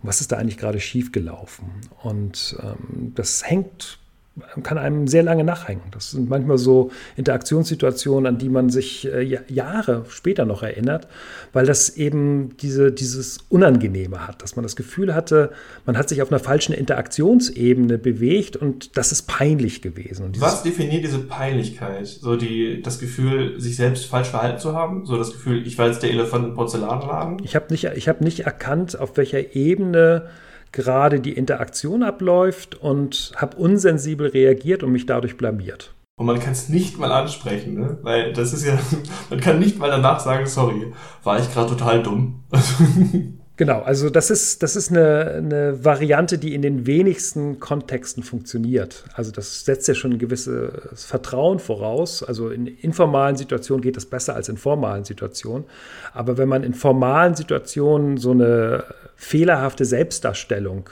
Und 0.00 0.08
was 0.08 0.20
ist 0.20 0.32
da 0.32 0.36
eigentlich 0.36 0.58
gerade 0.58 0.80
schiefgelaufen? 0.80 1.66
Und 2.02 2.56
ähm, 2.62 3.12
das 3.14 3.48
hängt 3.48 3.99
kann 4.62 4.78
einem 4.78 5.06
sehr 5.08 5.22
lange 5.22 5.44
nachhängen. 5.44 5.84
Das 5.90 6.10
sind 6.12 6.28
manchmal 6.28 6.58
so 6.58 6.90
Interaktionssituationen, 7.16 8.26
an 8.26 8.38
die 8.38 8.48
man 8.48 8.70
sich 8.70 9.06
äh, 9.06 9.40
Jahre 9.48 10.04
später 10.08 10.44
noch 10.44 10.62
erinnert, 10.62 11.08
weil 11.52 11.66
das 11.66 11.90
eben 11.90 12.56
diese, 12.58 12.92
dieses 12.92 13.38
Unangenehme 13.48 14.26
hat, 14.26 14.42
dass 14.42 14.56
man 14.56 14.62
das 14.62 14.76
Gefühl 14.76 15.14
hatte, 15.14 15.50
man 15.86 15.96
hat 15.96 16.08
sich 16.08 16.22
auf 16.22 16.30
einer 16.30 16.40
falschen 16.40 16.72
Interaktionsebene 16.72 17.98
bewegt 17.98 18.56
und 18.56 18.96
das 18.96 19.12
ist 19.12 19.22
peinlich 19.22 19.82
gewesen. 19.82 20.32
Was 20.38 20.62
definiert 20.62 21.04
diese 21.04 21.20
Peinlichkeit? 21.20 22.06
So 22.06 22.36
die, 22.36 22.82
das 22.82 22.98
Gefühl, 22.98 23.60
sich 23.60 23.76
selbst 23.76 24.06
falsch 24.06 24.28
verhalten 24.28 24.58
zu 24.58 24.74
haben? 24.74 25.06
So 25.06 25.16
das 25.16 25.32
Gefühl, 25.32 25.66
ich 25.66 25.78
war 25.78 25.86
jetzt 25.86 26.02
der 26.02 26.10
Elefant 26.10 26.46
im 26.46 26.54
Porzellanladen? 26.54 27.38
Ich 27.42 27.54
habe 27.54 27.66
nicht, 27.70 27.84
hab 27.84 28.20
nicht 28.20 28.40
erkannt, 28.40 28.98
auf 28.98 29.16
welcher 29.16 29.54
Ebene 29.54 30.28
gerade 30.72 31.20
die 31.20 31.32
Interaktion 31.32 32.02
abläuft 32.02 32.74
und 32.74 33.32
habe 33.36 33.56
unsensibel 33.56 34.28
reagiert 34.28 34.82
und 34.82 34.92
mich 34.92 35.06
dadurch 35.06 35.36
blamiert. 35.36 35.94
Und 36.16 36.26
man 36.26 36.38
kann 36.38 36.52
es 36.52 36.68
nicht 36.68 36.98
mal 36.98 37.10
ansprechen, 37.12 37.80
ne? 37.80 37.98
weil 38.02 38.32
das 38.34 38.52
ist 38.52 38.66
ja, 38.66 38.78
man 39.30 39.40
kann 39.40 39.58
nicht 39.58 39.78
mal 39.78 39.90
danach 39.90 40.20
sagen, 40.20 40.46
sorry, 40.46 40.92
war 41.24 41.40
ich 41.40 41.52
gerade 41.52 41.70
total 41.70 42.02
dumm. 42.02 42.44
Genau, 43.60 43.82
also 43.82 44.08
das 44.08 44.30
ist, 44.30 44.62
das 44.62 44.74
ist 44.74 44.90
eine, 44.90 45.34
eine, 45.36 45.84
Variante, 45.84 46.38
die 46.38 46.54
in 46.54 46.62
den 46.62 46.86
wenigsten 46.86 47.60
Kontexten 47.60 48.22
funktioniert. 48.22 49.04
Also 49.12 49.32
das 49.32 49.66
setzt 49.66 49.86
ja 49.86 49.92
schon 49.92 50.12
ein 50.12 50.18
gewisses 50.18 51.04
Vertrauen 51.04 51.58
voraus. 51.58 52.22
Also 52.22 52.48
in 52.48 52.66
informalen 52.66 53.36
Situationen 53.36 53.82
geht 53.82 53.98
es 53.98 54.06
besser 54.06 54.34
als 54.34 54.48
in 54.48 54.56
formalen 54.56 55.04
Situationen. 55.04 55.66
Aber 56.14 56.38
wenn 56.38 56.48
man 56.48 56.62
in 56.62 56.72
formalen 56.72 57.34
Situationen 57.34 58.16
so 58.16 58.30
eine 58.30 58.84
fehlerhafte 59.20 59.84
Selbstdarstellung 59.84 60.88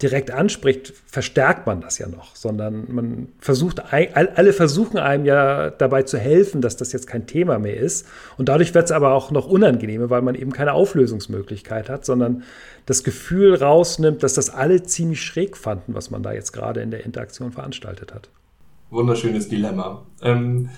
direkt 0.00 0.30
anspricht, 0.30 0.92
verstärkt 1.06 1.66
man 1.66 1.80
das 1.80 1.98
ja 1.98 2.06
noch, 2.06 2.36
sondern 2.36 2.84
man 2.88 3.28
versucht, 3.40 3.82
alle 3.92 4.52
versuchen 4.52 4.96
einem 4.96 5.24
ja 5.24 5.70
dabei 5.70 6.04
zu 6.04 6.18
helfen, 6.18 6.60
dass 6.60 6.76
das 6.76 6.92
jetzt 6.92 7.08
kein 7.08 7.26
Thema 7.26 7.58
mehr 7.58 7.76
ist. 7.76 8.06
Und 8.36 8.48
dadurch 8.48 8.74
wird 8.74 8.84
es 8.84 8.92
aber 8.92 9.12
auch 9.12 9.32
noch 9.32 9.48
unangenehmer, 9.48 10.08
weil 10.08 10.22
man 10.22 10.36
eben 10.36 10.52
keine 10.52 10.72
Auflösungsmöglichkeit 10.72 11.90
hat, 11.90 12.04
sondern 12.04 12.44
das 12.86 13.02
Gefühl 13.02 13.56
rausnimmt, 13.56 14.22
dass 14.22 14.34
das 14.34 14.50
alle 14.50 14.84
ziemlich 14.84 15.20
schräg 15.20 15.56
fanden, 15.56 15.94
was 15.94 16.12
man 16.12 16.22
da 16.22 16.32
jetzt 16.32 16.52
gerade 16.52 16.80
in 16.80 16.92
der 16.92 17.04
Interaktion 17.04 17.50
veranstaltet 17.50 18.14
hat. 18.14 18.30
Wunderschönes 18.90 19.48
Dilemma. 19.48 20.06
Ähm, 20.22 20.70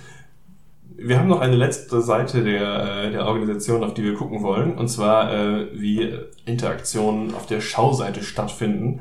wir 1.03 1.19
haben 1.19 1.29
noch 1.29 1.41
eine 1.41 1.57
letzte 1.57 2.03
Seite 2.03 2.45
der, 2.45 3.05
äh, 3.05 3.11
der 3.11 3.27
Organisation, 3.27 3.83
auf 3.83 3.95
die 3.95 4.05
wir 4.05 4.15
gucken 4.15 4.43
wollen, 4.43 4.77
und 4.77 4.89
zwar 4.89 5.33
äh, 5.33 5.69
wie 5.73 6.15
Interaktionen 6.45 7.35
auf 7.35 7.47
der 7.47 7.61
Schauseite 7.61 8.23
stattfinden. 8.23 9.01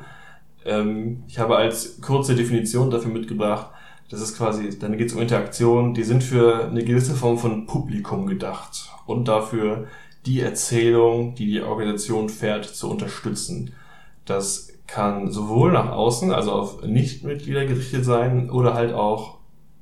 Ähm, 0.64 1.24
ich 1.28 1.38
habe 1.38 1.56
als 1.56 2.00
kurze 2.00 2.34
Definition 2.34 2.90
dafür 2.90 3.10
mitgebracht, 3.10 3.70
das 4.08 4.22
ist 4.22 4.36
quasi, 4.36 4.78
dann 4.78 4.96
geht 4.96 5.08
es 5.08 5.14
um 5.14 5.20
Interaktionen, 5.20 5.94
die 5.94 6.02
sind 6.02 6.24
für 6.24 6.64
eine 6.64 6.82
gewisse 6.84 7.14
Form 7.14 7.38
von 7.38 7.66
Publikum 7.66 8.26
gedacht 8.26 8.90
und 9.06 9.28
dafür 9.28 9.86
die 10.26 10.40
Erzählung, 10.40 11.34
die 11.34 11.46
die 11.46 11.62
Organisation 11.62 12.28
fährt, 12.28 12.64
zu 12.64 12.90
unterstützen. 12.90 13.72
Das 14.24 14.72
kann 14.86 15.30
sowohl 15.30 15.72
nach 15.72 15.90
außen, 15.92 16.32
also 16.32 16.52
auf 16.52 16.82
Nichtmitglieder 16.82 17.66
gerichtet 17.66 18.04
sein, 18.04 18.50
oder 18.50 18.74
halt 18.74 18.92
auch 18.92 19.39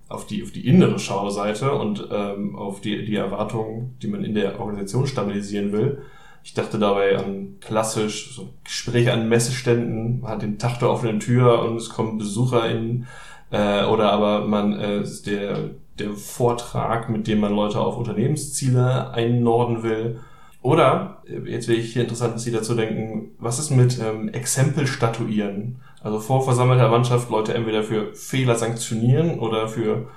auf 0.09 0.27
die, 0.27 0.43
auf 0.43 0.53
die 0.53 0.67
innere 0.67 0.99
Schauseite 0.99 1.73
und 1.73 2.09
ähm, 2.11 2.57
auf 2.57 2.81
die, 2.81 3.05
die 3.05 3.17
Erwartungen, 3.17 3.97
die 4.03 4.09
man 4.09 4.25
in 4.25 4.35
der 4.35 4.59
Organisation 4.59 5.07
stabilisieren 5.07 5.73
will. 5.73 6.03
Ich 6.45 6.55
dachte 6.55 6.79
dabei 6.79 7.19
an 7.19 7.57
klassisch 7.61 8.35
so 8.35 8.49
Gespräche 8.65 9.13
an 9.13 9.29
Messeständen, 9.29 10.21
man 10.21 10.31
hat 10.31 10.43
den 10.43 10.59
Tag 10.59 10.79
der 10.79 10.91
offenen 10.91 11.21
Tür 11.21 11.63
und 11.63 11.77
es 11.77 11.91
kommen 11.91 12.17
Besucher 12.17 12.71
in 12.71 13.07
äh, 13.51 13.85
oder 13.85 14.13
aber 14.13 14.47
man 14.47 14.79
äh, 14.79 15.05
der 15.27 15.71
der 15.99 16.13
Vortrag, 16.13 17.09
mit 17.09 17.27
dem 17.27 17.41
man 17.41 17.55
Leute 17.55 17.81
auf 17.81 17.97
Unternehmensziele 17.97 19.11
einnorden 19.11 19.83
will. 19.83 20.21
Oder, 20.69 21.23
äh, 21.25 21.51
jetzt 21.51 21.67
wäre 21.67 21.79
ich 21.79 21.95
hier 21.95 22.03
interessant, 22.03 22.35
dass 22.35 22.43
Sie 22.45 22.53
dazu 22.53 22.75
denken, 22.75 23.31
was 23.39 23.59
ist 23.59 23.71
mit 23.71 23.99
ähm, 23.99 24.29
Exempel 24.29 24.87
statuieren? 24.87 25.81
Also 26.03 26.21
vor 26.21 26.45
versammelter 26.45 26.91
Mannschaft 26.91 27.31
Leute 27.31 27.55
entweder 27.55 27.83
für 27.83 28.15
Fehler 28.15 28.55
sanktionieren 28.55 29.39
oder 29.39 29.69
für 29.69 30.09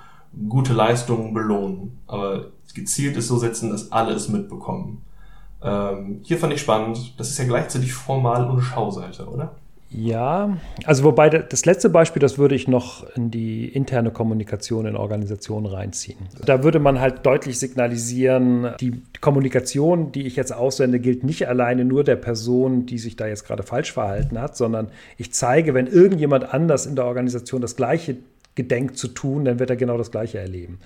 gute 0.50 0.74
Leistungen 0.74 1.32
belohnen. 1.32 1.98
Aber 2.06 2.48
gezielt 2.74 3.16
ist 3.16 3.28
so 3.28 3.38
setzen, 3.38 3.70
dass 3.70 3.92
alle 3.92 4.12
es 4.12 4.28
mitbekommen. 4.28 5.02
Ähm, 5.62 6.20
hier 6.22 6.36
fand 6.36 6.52
ich 6.52 6.60
spannend, 6.60 7.18
das 7.18 7.30
ist 7.30 7.38
ja 7.38 7.46
gleichzeitig 7.46 7.94
Formal- 7.94 8.50
und 8.50 8.60
Schauseite, 8.60 9.28
oder? 9.28 9.54
Ja, 9.94 10.56
also 10.84 11.04
wobei 11.04 11.28
das 11.28 11.66
letzte 11.66 11.90
Beispiel, 11.90 12.20
das 12.20 12.38
würde 12.38 12.54
ich 12.54 12.66
noch 12.66 13.06
in 13.14 13.30
die 13.30 13.68
interne 13.68 14.10
Kommunikation 14.10 14.86
in 14.86 14.96
Organisationen 14.96 15.66
reinziehen. 15.66 16.18
Da 16.44 16.64
würde 16.64 16.78
man 16.78 17.00
halt 17.00 17.26
deutlich 17.26 17.58
signalisieren, 17.58 18.72
die 18.80 19.02
Kommunikation, 19.20 20.10
die 20.12 20.26
ich 20.26 20.36
jetzt 20.36 20.52
aussende, 20.52 20.98
gilt 20.98 21.24
nicht 21.24 21.46
alleine 21.46 21.84
nur 21.84 22.04
der 22.04 22.16
Person, 22.16 22.86
die 22.86 22.98
sich 22.98 23.16
da 23.16 23.26
jetzt 23.26 23.44
gerade 23.44 23.62
falsch 23.62 23.92
verhalten 23.92 24.40
hat, 24.40 24.56
sondern 24.56 24.88
ich 25.18 25.32
zeige, 25.32 25.74
wenn 25.74 25.86
irgendjemand 25.86 26.52
anders 26.52 26.86
in 26.86 26.96
der 26.96 27.04
Organisation 27.04 27.60
das 27.60 27.76
Gleiche 27.76 28.16
gedenkt 28.54 28.98
zu 28.98 29.08
tun, 29.08 29.44
dann 29.44 29.58
wird 29.58 29.70
er 29.70 29.76
genau 29.76 29.96
das 29.96 30.10
Gleiche 30.10 30.38
erleben. 30.38 30.78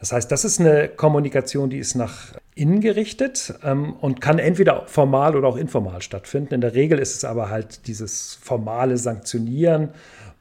Das 0.00 0.12
heißt, 0.12 0.30
das 0.30 0.44
ist 0.44 0.60
eine 0.60 0.88
Kommunikation, 0.88 1.70
die 1.70 1.78
ist 1.78 1.94
nach 1.94 2.34
innen 2.54 2.80
gerichtet 2.80 3.54
ähm, 3.64 3.94
und 3.94 4.20
kann 4.20 4.38
entweder 4.38 4.84
formal 4.86 5.36
oder 5.36 5.48
auch 5.48 5.56
informal 5.56 6.02
stattfinden. 6.02 6.54
In 6.54 6.60
der 6.60 6.74
Regel 6.74 6.98
ist 6.98 7.16
es 7.16 7.24
aber 7.24 7.50
halt 7.50 7.86
dieses 7.86 8.38
formale 8.40 8.96
Sanktionieren, 8.98 9.90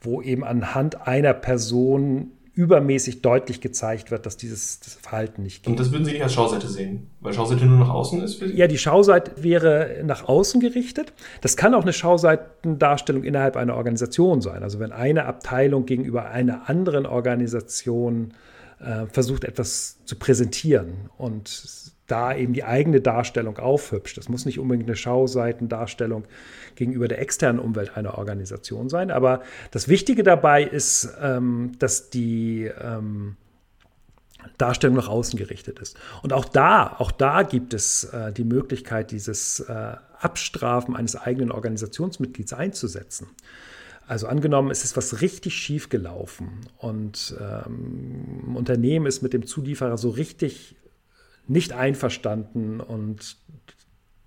wo 0.01 0.21
eben 0.21 0.43
anhand 0.43 1.07
einer 1.07 1.33
Person 1.33 2.31
übermäßig 2.57 3.21
deutlich 3.21 3.61
gezeigt 3.61 4.09
wird, 4.09 4.25
dass 4.25 4.35
dieses 4.35 4.79
Verhalten 5.01 5.43
nicht 5.43 5.63
geht. 5.63 5.69
Und 5.69 5.79
das 5.79 5.91
würden 5.91 6.05
Sie 6.05 6.13
nicht 6.13 6.23
als 6.23 6.33
Schauseite 6.33 6.67
sehen, 6.67 7.11
weil 7.19 7.31
Schauseite 7.31 7.65
nur 7.65 7.77
nach 7.77 7.91
außen 7.91 8.21
ist 8.23 8.35
für 8.35 8.47
Sie? 8.47 8.55
Ja, 8.55 8.65
die 8.65 8.79
Schauseite 8.79 9.43
wäre 9.43 10.01
nach 10.03 10.27
außen 10.27 10.59
gerichtet. 10.59 11.13
Das 11.41 11.55
kann 11.55 11.75
auch 11.75 11.83
eine 11.83 11.93
Schauseitendarstellung 11.93 13.23
innerhalb 13.23 13.57
einer 13.57 13.75
Organisation 13.75 14.41
sein. 14.41 14.63
Also 14.63 14.79
wenn 14.79 14.91
eine 14.91 15.25
Abteilung 15.25 15.85
gegenüber 15.85 16.29
einer 16.29 16.67
anderen 16.67 17.05
Organisation 17.05 18.33
äh, 18.79 19.05
versucht, 19.07 19.43
etwas 19.43 20.03
zu 20.05 20.17
präsentieren 20.17 21.09
und 21.17 21.93
da 22.07 22.35
eben 22.35 22.53
die 22.53 22.63
eigene 22.63 23.01
Darstellung 23.01 23.57
aufhübscht. 23.57 24.17
Das 24.17 24.29
muss 24.29 24.45
nicht 24.45 24.59
unbedingt 24.59 24.87
eine 24.87 24.95
Schauseitendarstellung 24.95 26.25
gegenüber 26.75 27.07
der 27.07 27.19
externen 27.19 27.59
Umwelt 27.59 27.97
einer 27.97 28.17
Organisation 28.17 28.87
sein, 28.87 29.11
aber 29.11 29.41
das 29.71 29.87
Wichtige 29.87 30.23
dabei 30.23 30.63
ist, 30.63 31.09
ähm, 31.21 31.73
dass 31.79 32.09
die 32.09 32.71
ähm, 32.81 33.35
Darstellung 34.57 34.95
nach 34.95 35.09
außen 35.09 35.37
gerichtet 35.37 35.79
ist. 35.79 35.97
Und 36.23 36.31
auch 36.31 36.45
da, 36.45 36.95
auch 36.99 37.11
da 37.11 37.43
gibt 37.43 37.73
es 37.73 38.05
äh, 38.05 38.31
die 38.31 38.45
Möglichkeit, 38.45 39.11
dieses 39.11 39.59
äh, 39.59 39.95
Abstrafen 40.19 40.95
eines 40.95 41.15
eigenen 41.15 41.51
Organisationsmitglieds 41.51 42.53
einzusetzen. 42.53 43.27
Also 44.07 44.27
angenommen, 44.27 44.71
es 44.71 44.85
ist 44.85 44.95
was 44.95 45.21
richtig 45.21 45.53
schief 45.55 45.89
gelaufen 45.89 46.61
und 46.77 47.35
ähm, 47.39 48.51
ein 48.51 48.55
Unternehmen 48.55 49.05
ist 49.05 49.21
mit 49.21 49.33
dem 49.33 49.45
Zulieferer 49.45 49.97
so 49.97 50.09
richtig 50.09 50.77
nicht 51.45 51.73
einverstanden 51.73 52.79
und 52.79 53.37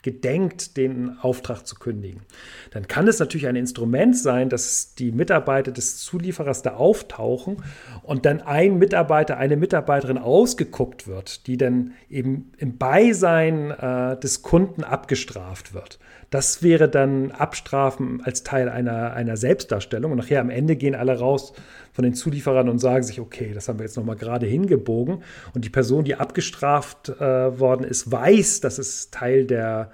gedenkt, 0.02 0.76
den 0.76 1.18
Auftrag 1.20 1.66
zu 1.66 1.76
kündigen. 1.76 2.22
Dann 2.70 2.88
kann 2.88 3.06
es 3.08 3.18
natürlich 3.18 3.46
ein 3.46 3.56
Instrument 3.56 4.16
sein, 4.16 4.48
dass 4.48 4.94
die 4.94 5.12
Mitarbeiter 5.12 5.72
des 5.72 5.98
Zulieferers 5.98 6.62
da 6.62 6.74
auftauchen 6.74 7.58
und 8.02 8.24
dann 8.24 8.40
ein 8.40 8.78
Mitarbeiter, 8.78 9.36
eine 9.36 9.56
Mitarbeiterin 9.56 10.18
ausgeguckt 10.18 11.06
wird, 11.06 11.46
die 11.46 11.56
dann 11.56 11.92
eben 12.08 12.52
im 12.56 12.78
Beisein 12.78 13.70
äh, 13.70 14.18
des 14.18 14.42
Kunden 14.42 14.84
abgestraft 14.84 15.74
wird. 15.74 15.98
Das 16.30 16.62
wäre 16.62 16.88
dann 16.88 17.32
Abstrafen 17.32 18.22
als 18.24 18.44
Teil 18.44 18.68
einer, 18.68 19.12
einer 19.14 19.36
Selbstdarstellung. 19.36 20.12
Und 20.12 20.18
nachher 20.18 20.40
am 20.40 20.48
Ende 20.50 20.76
gehen 20.76 20.94
alle 20.94 21.18
raus 21.18 21.52
von 21.92 22.04
den 22.04 22.14
Zulieferern 22.14 22.68
und 22.68 22.78
sagen 22.78 23.02
sich, 23.02 23.20
okay, 23.20 23.50
das 23.52 23.68
haben 23.68 23.80
wir 23.80 23.86
jetzt 23.86 23.96
nochmal 23.96 24.14
gerade 24.14 24.46
hingebogen. 24.46 25.24
Und 25.54 25.64
die 25.64 25.70
Person, 25.70 26.04
die 26.04 26.14
abgestraft 26.14 27.08
äh, 27.08 27.58
worden 27.58 27.84
ist, 27.84 28.12
weiß, 28.12 28.60
dass 28.60 28.78
es 28.78 29.10
Teil 29.10 29.44
der 29.44 29.89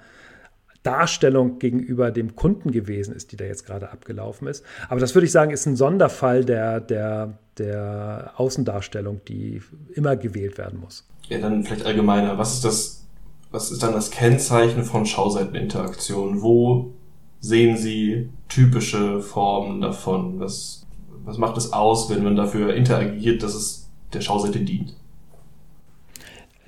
Darstellung 0.87 1.59
gegenüber 1.59 2.11
dem 2.11 2.35
Kunden 2.35 2.71
gewesen 2.71 3.15
ist, 3.15 3.31
die 3.31 3.37
da 3.37 3.45
jetzt 3.45 3.65
gerade 3.65 3.91
abgelaufen 3.91 4.47
ist. 4.47 4.63
Aber 4.89 4.99
das 4.99 5.15
würde 5.15 5.25
ich 5.25 5.31
sagen, 5.31 5.51
ist 5.51 5.65
ein 5.65 5.75
Sonderfall 5.75 6.45
der, 6.45 6.79
der, 6.79 7.37
der 7.57 8.33
Außendarstellung, 8.37 9.21
die 9.27 9.61
immer 9.93 10.15
gewählt 10.15 10.57
werden 10.57 10.79
muss. 10.79 11.07
Ja, 11.29 11.39
dann 11.39 11.63
vielleicht 11.63 11.85
allgemeiner. 11.85 12.37
Was 12.37 12.53
ist 12.53 12.65
das 12.65 13.07
was 13.51 13.71
ist 13.71 13.81
dann 13.81 13.93
das 13.93 14.11
Kennzeichen 14.11 14.83
von 14.83 15.05
Schauseiteninteraktion? 15.05 16.41
Wo 16.41 16.93
sehen 17.39 17.77
Sie 17.77 18.29
typische 18.49 19.21
Formen 19.21 19.81
davon? 19.81 20.39
Was, 20.39 20.85
was 21.23 21.37
macht 21.37 21.57
es 21.57 21.71
aus, 21.73 22.09
wenn 22.09 22.23
man 22.23 22.35
dafür 22.35 22.73
interagiert, 22.73 23.43
dass 23.43 23.55
es 23.55 23.89
der 24.13 24.21
Schauseite 24.21 24.59
dient? 24.59 24.95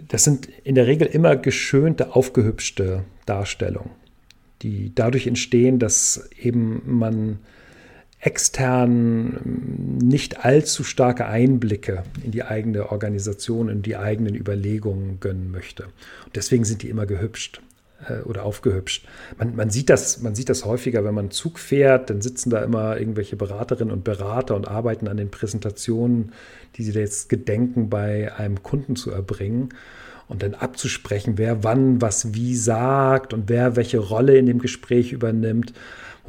Das 0.08 0.24
sind 0.24 0.48
in 0.64 0.76
der 0.76 0.88
Regel 0.88 1.08
immer 1.08 1.36
geschönte, 1.36 2.16
aufgehübschte 2.16 3.04
Darstellungen, 3.26 3.92
die 4.62 4.94
dadurch 4.94 5.28
entstehen, 5.28 5.80
dass 5.80 6.30
eben 6.38 6.82
man 6.86 7.40
extern 8.20 9.40
nicht 10.04 10.44
allzu 10.44 10.84
starke 10.84 11.26
Einblicke 11.26 12.04
in 12.24 12.32
die 12.32 12.44
eigene 12.44 12.92
Organisation, 12.92 13.70
in 13.70 13.82
die 13.82 13.96
eigenen 13.96 14.36
Überlegungen 14.36 15.20
gönnen 15.22 15.52
möchte. 15.52 15.86
Und 16.26 16.36
deswegen 16.36 16.66
sind 16.66 16.84
die 16.84 16.90
immer 16.90 17.06
gehübscht 17.06 17.62
äh, 18.08 18.20
oder 18.24 18.44
aufgehübscht. 18.44 19.08
Man, 19.38 19.56
man, 19.56 19.70
sieht 19.70 19.90
das, 19.90 20.22
man 20.22 20.36
sieht 20.36 20.50
das 20.50 20.66
häufiger, 20.66 21.06
wenn 21.06 21.14
man 21.14 21.32
Zug 21.32 21.60
fährt, 21.60 22.10
dann 22.10 22.22
sitzen 22.22 22.50
da 22.50 22.62
immer 22.62 23.00
irgendwelche 23.00 23.38
Beraterinnen 23.38 23.94
und 23.94 24.04
Berater 24.04 24.58
und 24.58 24.68
arbeiten 24.68 25.08
an 25.08 25.16
den 25.16 25.32
Präsentationen, 25.32 26.34
die 26.76 26.84
sie 26.84 26.92
jetzt 26.92 27.30
gedenken, 27.30 27.90
bei 27.90 28.34
einem 28.36 28.64
Kunden 28.64 28.98
zu 28.98 29.12
erbringen 29.12 29.70
und 30.30 30.42
dann 30.42 30.54
abzusprechen, 30.54 31.38
wer 31.38 31.64
wann 31.64 32.02
was 32.02 32.34
wie 32.34 32.56
sagt 32.56 33.34
und 33.34 33.50
wer 33.50 33.76
welche 33.76 34.00
Rolle 34.00 34.38
in 34.38 34.46
dem 34.46 34.60
Gespräch 34.60 35.12
übernimmt 35.12 35.74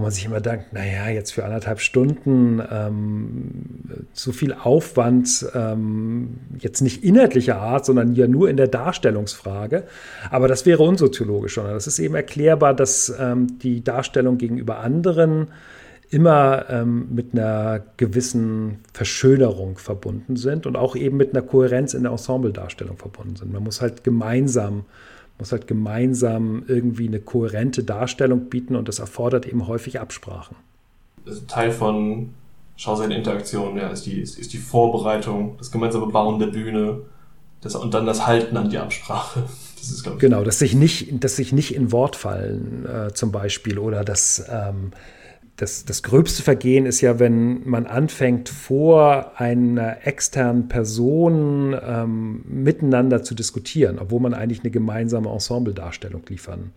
wo 0.01 0.05
man 0.05 0.13
sich 0.13 0.25
immer 0.25 0.41
denkt, 0.41 0.73
naja, 0.73 1.11
jetzt 1.11 1.33
für 1.33 1.45
anderthalb 1.45 1.79
Stunden 1.79 2.63
ähm, 2.71 4.07
so 4.15 4.33
viel 4.33 4.55
Aufwand, 4.55 5.47
ähm, 5.55 6.39
jetzt 6.59 6.81
nicht 6.81 7.05
inhaltlicher 7.05 7.61
Art, 7.61 7.85
sondern 7.85 8.15
ja 8.15 8.27
nur 8.27 8.49
in 8.49 8.57
der 8.57 8.69
Darstellungsfrage. 8.69 9.85
Aber 10.31 10.49
das 10.49 10.65
wäre 10.65 10.83
unsoziologisch, 10.83 11.57
sondern 11.57 11.75
das 11.75 11.87
ist 11.87 11.99
eben 11.99 12.15
erklärbar, 12.15 12.73
dass 12.73 13.13
ähm, 13.19 13.59
die 13.59 13.85
Darstellung 13.85 14.39
gegenüber 14.39 14.79
anderen 14.79 15.49
immer 16.11 16.69
ähm, 16.69 17.09
mit 17.15 17.33
einer 17.33 17.83
gewissen 17.97 18.79
Verschönerung 18.93 19.79
verbunden 19.79 20.37
sind 20.37 20.67
und 20.67 20.77
auch 20.77 20.97
eben 20.97 21.17
mit 21.17 21.35
einer 21.35 21.43
Kohärenz 21.43 21.95
in 21.95 22.03
der 22.03 22.13
Ensembledarstellung 22.13 22.97
verbunden 22.97 23.37
sind. 23.37 23.53
Man 23.53 23.63
muss 23.63 23.81
halt 23.81 24.05
gemeinsam 24.05 24.85
muss 25.41 25.53
halt 25.53 25.67
gemeinsam 25.67 26.65
irgendwie 26.69 27.09
eine 27.09 27.19
kohärente 27.19 27.83
Darstellung 27.83 28.51
bieten 28.51 28.77
und 28.77 28.89
das 28.89 28.99
erfordert 28.99 29.47
eben 29.47 29.67
häufig 29.67 29.99
Absprachen. 29.99 30.55
Teil 31.49 31.73
von 31.73 32.35
Schauseiteninteraktion 32.77 33.77
ja, 33.77 33.89
ist, 33.89 34.07
die, 34.07 34.21
ist, 34.21 34.39
ist 34.39 34.53
die 34.53 34.59
Vorbereitung, 34.59 35.57
das 35.59 35.71
gemeinsame 35.71 36.07
Bauen 36.07 36.39
der 36.39 36.49
Bühne 36.49 37.03
das, 37.61 37.75
und 37.75 37.93
dann 37.93 38.07
das 38.07 38.27
Halten 38.27 38.57
an 38.57 38.71
die 38.71 38.79
Absprache. 38.79 39.45
Das 39.81 39.91
ist, 39.91 40.07
ich, 40.07 40.19
genau, 40.19 40.45
dass 40.45 40.59
sich 40.59 40.75
nicht, 40.75 41.25
dass 41.25 41.37
sich 41.37 41.55
nicht 41.55 41.75
in 41.75 41.91
Wort 41.91 42.15
fallen 42.15 42.85
äh, 42.85 43.15
zum 43.15 43.33
Beispiel 43.33 43.79
oder 43.79 44.05
das, 44.05 44.45
ähm, 44.47 44.93
das, 45.61 45.85
das 45.85 46.03
gröbste 46.03 46.43
Vergehen 46.43 46.87
ist 46.87 47.03
ja, 47.03 47.19
wenn 47.19 47.69
man 47.69 47.87
anfängt, 47.87 48.49
vor 48.49 49.39
einer 49.39 50.07
externen 50.07 50.69
Person 50.69 51.77
ähm, 51.87 52.43
miteinander 52.49 53.23
zu 53.23 53.35
diskutieren, 53.35 53.99
obwohl 53.99 54.21
man 54.21 54.33
eigentlich 54.33 54.61
eine 54.61 54.71
gemeinsame 54.71 55.29
Ensembledarstellung 55.31 56.23
liefern 56.31 56.73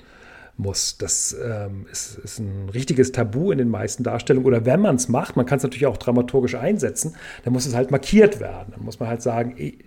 muss. 0.57 0.97
Das 0.97 1.33
ähm, 1.41 1.85
ist, 1.89 2.17
ist, 2.17 2.39
ein 2.39 2.67
richtiges 2.73 3.13
Tabu 3.13 3.53
in 3.53 3.57
den 3.57 3.69
meisten 3.69 4.03
Darstellungen. 4.03 4.45
Oder 4.45 4.65
wenn 4.65 4.81
man 4.81 4.97
es 4.97 5.07
macht, 5.07 5.37
man 5.37 5.45
kann 5.45 5.57
es 5.59 5.63
natürlich 5.63 5.85
auch 5.85 5.95
dramaturgisch 5.95 6.55
einsetzen, 6.55 7.15
dann 7.45 7.53
muss 7.53 7.65
es 7.65 7.75
halt 7.75 7.89
markiert 7.89 8.41
werden. 8.41 8.73
Dann 8.75 8.83
muss 8.83 8.99
man 8.99 9.07
halt 9.07 9.21
sagen, 9.21 9.53
ich, 9.55 9.77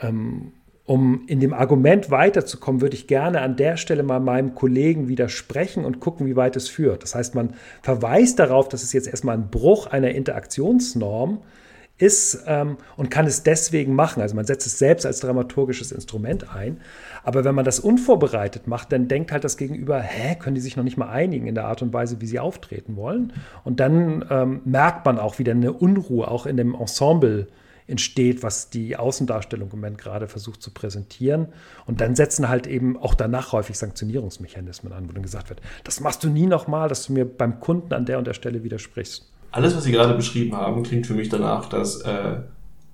ähm, 0.00 0.52
um 0.86 1.22
in 1.26 1.40
dem 1.40 1.54
Argument 1.54 2.10
weiterzukommen, 2.10 2.82
würde 2.82 2.96
ich 2.96 3.06
gerne 3.06 3.40
an 3.40 3.56
der 3.56 3.76
Stelle 3.76 4.02
mal 4.02 4.20
meinem 4.20 4.54
Kollegen 4.54 5.08
widersprechen 5.08 5.84
und 5.84 6.00
gucken, 6.00 6.26
wie 6.26 6.36
weit 6.36 6.56
es 6.56 6.68
führt. 6.68 7.02
Das 7.02 7.14
heißt, 7.14 7.34
man 7.34 7.54
verweist 7.82 8.38
darauf, 8.38 8.68
dass 8.68 8.82
es 8.82 8.92
jetzt 8.92 9.08
erstmal 9.08 9.36
ein 9.36 9.48
Bruch 9.48 9.86
einer 9.86 10.10
Interaktionsnorm 10.10 11.38
ist 11.96 12.42
ähm, 12.46 12.76
und 12.96 13.10
kann 13.10 13.26
es 13.26 13.44
deswegen 13.44 13.94
machen. 13.94 14.20
Also 14.20 14.34
man 14.34 14.44
setzt 14.44 14.66
es 14.66 14.78
selbst 14.78 15.06
als 15.06 15.20
dramaturgisches 15.20 15.92
Instrument 15.92 16.54
ein. 16.54 16.80
Aber 17.22 17.44
wenn 17.44 17.54
man 17.54 17.64
das 17.64 17.80
unvorbereitet 17.80 18.66
macht, 18.66 18.92
dann 18.92 19.08
denkt 19.08 19.32
halt 19.32 19.44
das 19.44 19.56
Gegenüber, 19.56 20.00
hä, 20.00 20.34
können 20.34 20.56
die 20.56 20.60
sich 20.60 20.76
noch 20.76 20.84
nicht 20.84 20.98
mal 20.98 21.08
einigen 21.08 21.46
in 21.46 21.54
der 21.54 21.66
Art 21.66 21.82
und 21.82 21.92
Weise, 21.92 22.20
wie 22.20 22.26
sie 22.26 22.40
auftreten 22.40 22.96
wollen? 22.96 23.32
Und 23.62 23.80
dann 23.80 24.24
ähm, 24.28 24.60
merkt 24.64 25.06
man 25.06 25.18
auch 25.18 25.38
wieder 25.38 25.52
eine 25.52 25.72
Unruhe, 25.72 26.28
auch 26.28 26.46
in 26.46 26.56
dem 26.56 26.74
Ensemble 26.74 27.46
entsteht, 27.86 28.42
was 28.42 28.70
die 28.70 28.96
Außendarstellung 28.96 29.70
im 29.70 29.78
Moment 29.78 29.98
gerade 29.98 30.26
versucht 30.26 30.62
zu 30.62 30.70
präsentieren. 30.70 31.48
Und 31.86 32.00
dann 32.00 32.16
setzen 32.16 32.48
halt 32.48 32.66
eben 32.66 32.96
auch 32.96 33.14
danach 33.14 33.52
häufig 33.52 33.78
Sanktionierungsmechanismen 33.78 34.92
an, 34.92 35.08
wo 35.08 35.12
dann 35.12 35.22
gesagt 35.22 35.50
wird, 35.50 35.60
das 35.84 36.00
machst 36.00 36.24
du 36.24 36.30
nie 36.30 36.46
nochmal, 36.46 36.88
dass 36.88 37.06
du 37.06 37.12
mir 37.12 37.26
beim 37.26 37.60
Kunden 37.60 37.92
an 37.92 38.06
der 38.06 38.18
und 38.18 38.26
der 38.26 38.34
Stelle 38.34 38.64
widersprichst. 38.64 39.30
Alles, 39.50 39.76
was 39.76 39.84
Sie 39.84 39.92
gerade 39.92 40.14
beschrieben 40.14 40.56
haben, 40.56 40.82
klingt 40.82 41.06
für 41.06 41.14
mich 41.14 41.28
danach, 41.28 41.68
dass 41.68 42.00
äh, 42.00 42.38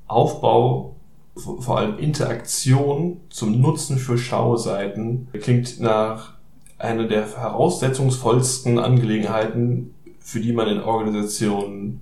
Aufbau, 0.09 0.96
vor 1.37 1.79
allem 1.79 1.98
Interaktion 1.98 3.20
zum 3.31 3.61
Nutzen 3.61 3.96
für 3.96 4.18
Schauseiten, 4.18 5.29
klingt 5.33 5.81
nach 5.81 6.35
einer 6.79 7.07
der 7.07 7.26
heraussetzungsvollsten 7.26 8.79
Angelegenheiten, 8.79 9.94
für 10.18 10.40
die 10.40 10.53
man 10.53 10.68
in 10.68 10.81
Organisationen 10.81 12.00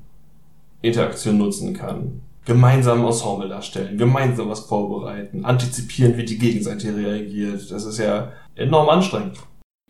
Interaktion 0.80 1.38
nutzen 1.38 1.74
kann 1.74 2.22
gemeinsam 2.48 3.04
Ensemble 3.04 3.48
darstellen, 3.48 3.98
gemeinsam 3.98 4.48
was 4.48 4.60
vorbereiten, 4.60 5.44
antizipieren, 5.44 6.16
wie 6.16 6.24
die 6.24 6.38
Gegenseite 6.38 6.96
reagiert. 6.96 7.70
Das 7.70 7.84
ist 7.84 7.98
ja 7.98 8.32
enorm 8.56 8.88
anstrengend. 8.88 9.38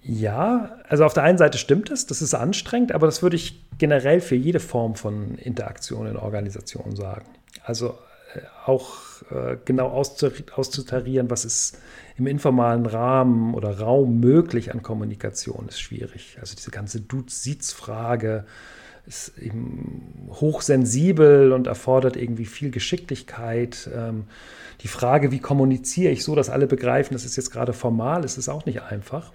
Ja, 0.03 0.77
also 0.89 1.05
auf 1.05 1.15
der 1.15 1.23
einen 1.23 1.39
Seite 1.39 1.57
stimmt 1.57 1.91
es, 1.91 2.07
das 2.07 2.21
ist 2.21 2.35
anstrengend, 2.35 2.93
aber 2.93 3.07
das 3.07 3.23
würde 3.23 3.37
ich 3.37 3.65
generell 3.79 4.21
für 4.21 4.35
jede 4.35 4.61
Form 4.61 4.97
von 4.97 5.37
Interaktion 5.37 6.07
in 6.07 6.17
Organisationen 6.17 6.97
sagen. 6.97 7.27
Also 7.63 7.97
äh, 8.35 8.41
auch 8.67 8.97
äh, 9.31 9.57
genau 9.65 9.89
auszutarieren, 9.89 11.31
was 11.31 11.45
ist 11.45 11.79
im 12.17 12.27
informalen 12.27 12.87
Rahmen 12.87 13.55
oder 13.55 13.79
Raum 13.79 14.19
möglich 14.19 14.73
an 14.73 14.83
Kommunikation, 14.83 15.67
ist 15.69 15.81
schwierig. 15.81 16.39
Also 16.41 16.57
diese 16.57 16.73
ganze 16.73 17.01
Dudes-Siez-Frage, 17.01 18.45
ist 19.09 19.33
eben 19.39 20.29
hochsensibel 20.31 21.53
und 21.53 21.67
erfordert 21.67 22.17
irgendwie 22.17 22.45
viel 22.45 22.71
Geschicklichkeit. 22.71 23.89
Ähm, 23.95 24.25
die 24.83 24.89
Frage, 24.89 25.33
wie 25.33 25.41
kommuniziere 25.41 26.13
ich 26.13 26.23
so, 26.23 26.35
dass 26.35 26.51
alle 26.51 26.67
begreifen, 26.67 27.15
das 27.15 27.25
ist 27.25 27.37
jetzt 27.37 27.51
gerade 27.51 27.73
formal, 27.73 28.25
ist 28.25 28.37
es 28.37 28.49
auch 28.49 28.67
nicht 28.67 28.83
einfach. 28.83 29.33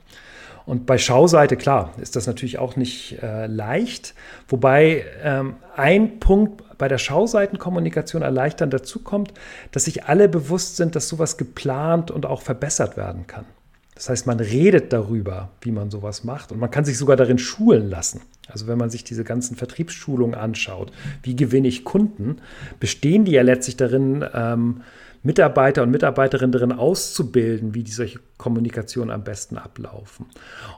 Und 0.65 0.86
bei 0.86 0.97
Schauseite, 0.97 1.57
klar, 1.57 1.93
ist 1.99 2.15
das 2.15 2.27
natürlich 2.27 2.57
auch 2.59 2.77
nicht 2.77 3.21
äh, 3.21 3.47
leicht. 3.47 4.13
Wobei 4.47 5.03
ähm, 5.21 5.55
ein 5.75 6.19
Punkt 6.19 6.63
bei 6.77 6.88
der 6.88 6.99
Schauseitenkommunikation 6.99 8.21
erleichternd 8.21 8.73
dazu 8.73 8.99
kommt, 8.99 9.33
dass 9.71 9.86
sich 9.86 10.05
alle 10.05 10.29
bewusst 10.29 10.77
sind, 10.77 10.95
dass 10.95 11.09
sowas 11.09 11.38
geplant 11.38 12.12
und 12.12 12.25
auch 12.25 12.41
verbessert 12.41 12.95
werden 12.95 13.27
kann. 13.27 13.45
Das 13.95 14.09
heißt, 14.09 14.25
man 14.25 14.39
redet 14.39 14.93
darüber, 14.93 15.49
wie 15.62 15.71
man 15.71 15.91
sowas 15.91 16.23
macht 16.23 16.51
und 16.51 16.59
man 16.59 16.71
kann 16.71 16.86
sich 16.86 16.97
sogar 16.97 17.17
darin 17.17 17.38
schulen 17.38 17.89
lassen. 17.89 18.21
Also 18.49 18.67
wenn 18.67 18.77
man 18.77 18.89
sich 18.89 19.03
diese 19.03 19.23
ganzen 19.23 19.56
Vertriebsschulungen 19.56 20.36
anschaut, 20.36 20.91
wie 21.21 21.36
gewinne 21.36 21.67
ich 21.67 21.84
Kunden, 21.84 22.38
bestehen 22.79 23.25
die 23.25 23.32
ja 23.32 23.41
letztlich 23.41 23.77
darin, 23.77 24.25
ähm, 24.34 24.82
Mitarbeiter 25.25 25.84
und 25.84 25.89
Mitarbeiterinnen 25.89 26.51
darin 26.51 26.71
auszubilden, 26.73 27.73
wie 27.73 27.84
die 27.84 27.91
solche 27.91 28.19
Kommunikation 28.38 29.10
am 29.10 29.23
besten 29.23 29.58
ablaufen. 29.58 30.25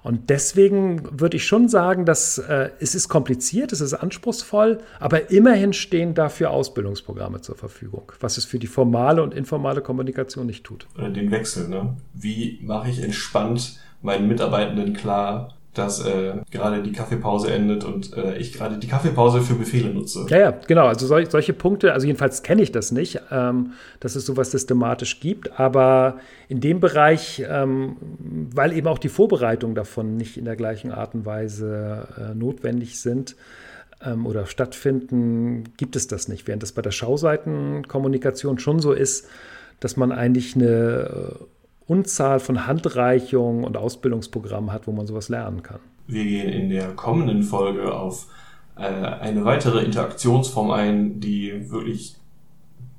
Und 0.04 0.30
deswegen 0.30 1.19
würde 1.19 1.38
ich 1.38 1.47
schon 1.47 1.67
sagen, 1.67 2.06
dass 2.06 2.38
äh, 2.38 2.69
es 2.80 2.93
ist 2.93 3.10
kompliziert, 3.10 3.73
es 3.73 3.82
ist 3.82 3.95
anspruchsvoll, 3.95 4.78
aber 4.99 5.32
immerhin 5.32 5.73
stehen 5.73 6.13
dafür 6.13 6.51
Ausbildungsprogramme 6.51 7.41
zur 7.41 7.56
Verfügung, 7.56 8.12
was 8.19 8.38
es 8.38 8.45
für 8.45 8.60
die 8.60 8.67
formale 8.67 9.23
und 9.23 9.34
informale 9.34 9.82
Kommunikation 9.82 10.45
nicht 10.45 10.63
tut. 10.63 10.86
Den 10.95 11.32
Wechsel, 11.32 11.67
ne? 11.67 11.97
Wie 12.13 12.60
mache 12.62 12.89
ich 12.89 13.01
entspannt 13.01 13.80
meinen 14.04 14.28
Mitarbeitenden 14.28 14.93
klar, 14.93 15.56
dass 15.78 16.04
äh, 16.06 16.34
gerade 16.52 16.82
die 16.82 16.92
Kaffeepause 16.92 17.52
endet 17.52 17.84
und 17.84 18.16
äh, 18.16 18.38
ich 18.38 18.54
gerade 18.54 18.78
die 18.78 18.88
Kaffeepause 18.88 19.42
für 19.42 19.56
Befehle 19.56 19.94
nutze. 19.94 20.26
Ja, 20.30 20.38
ja, 20.38 20.52
genau. 20.52 20.88
Also 20.88 21.06
sol 21.06 21.30
solche 21.30 21.54
Punkte, 21.54 21.94
also 21.94 22.08
jedenfalls 22.08 22.44
kenne 22.44 22.62
ich 22.62 22.72
das 22.72 22.92
nicht, 22.92 23.22
ähm, 23.32 23.74
dass 24.00 24.16
es 24.16 24.26
sowas 24.26 24.52
systematisch 24.52 25.20
gibt, 25.20 25.60
aber 25.60 26.18
in 26.48 26.62
dem 26.62 26.80
Bereich, 26.80 27.44
ähm, 27.48 27.98
weil 28.54 28.74
eben 28.74 28.88
auch 28.88 29.00
die 29.00 29.10
Vorbereitungen 29.10 29.76
davon 29.76 30.18
nicht 30.18 30.38
in 30.38 30.46
der 30.46 30.56
gleichen 30.56 30.92
Art 30.92 31.14
und 31.14 31.26
Weise 31.26 32.08
äh, 32.18 32.36
notwendig 32.36 33.00
sind, 33.00 33.36
ähm, 34.04 34.26
oder 34.26 34.46
stattfinden, 34.46 35.66
gibt 35.78 35.96
es 35.96 36.08
das 36.08 36.28
nicht. 36.28 36.48
Während 36.48 36.64
das 36.64 36.72
bei 36.72 36.82
der 36.82 36.92
Schauseitenkommunikation 36.92 38.60
schon 38.60 38.80
so 38.80 38.94
ist, 38.94 39.28
dass 39.80 39.98
man 39.98 40.12
eigentlich 40.12 40.56
eine 40.56 40.66
äh, 40.70 41.46
Unzahl 41.88 42.39
von 42.39 42.65
Handreichungen 42.65 43.63
und 43.63 43.78
Ausbildungsprogrammen 43.78 44.71
hat, 44.71 44.88
wo 44.88 44.91
man 44.91 45.06
sowas 45.06 45.30
lernen 45.30 45.63
kann. 45.63 45.80
Wir 46.08 46.24
gehen 46.24 46.50
in 46.50 46.69
der 46.69 46.89
kommenden 46.93 47.43
Folge 47.43 47.93
auf 47.93 48.28
äh, 48.78 48.82
eine 48.84 49.45
weitere 49.45 49.84
Interaktionsform 49.84 50.71
ein, 50.71 51.19
die 51.19 51.71
wirklich 51.71 52.15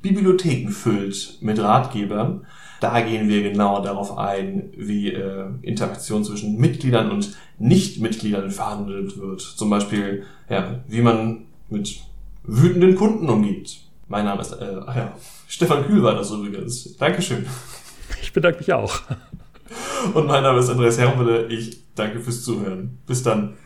Bibliotheken 0.02 0.70
füllt 0.70 1.38
mit 1.40 1.58
Ratgebern. 1.58 2.46
Da 2.80 3.00
gehen 3.00 3.28
wir 3.28 3.42
genau 3.42 3.82
darauf 3.82 4.18
ein, 4.18 4.70
wie 4.76 5.12
äh, 5.12 5.46
Interaktion 5.62 6.24
zwischen 6.24 6.58
Mitgliedern 6.58 7.10
und 7.10 7.36
Nichtmitgliedern 7.58 8.50
verhandelt 8.50 9.18
wird. 9.18 9.40
Zum 9.40 9.70
Beispiel, 9.70 10.24
ja, 10.48 10.80
wie 10.86 11.00
man 11.00 11.46
mit 11.68 12.00
wütenden 12.44 12.94
Kunden 12.94 13.28
umgeht. 13.28 13.78
Mein 14.08 14.24
Name 14.24 14.42
ist, 14.42 14.52
äh, 14.52 14.74
ja, 14.74 15.14
Stefan 15.48 15.84
Kühl 15.86 16.02
war 16.02 16.14
das 16.14 16.30
übrigens. 16.30 16.96
Dankeschön. 16.96 17.46
Ich 18.22 18.32
bedanke 18.32 18.58
mich 18.58 18.72
auch. 18.72 19.00
Und 20.14 20.26
mein 20.26 20.42
Name 20.42 20.60
ist 20.60 20.68
Andreas 20.68 20.98
Hermele. 20.98 21.46
Ich 21.46 21.94
danke 21.94 22.20
fürs 22.20 22.42
Zuhören. 22.42 22.98
Bis 23.06 23.22
dann. 23.22 23.56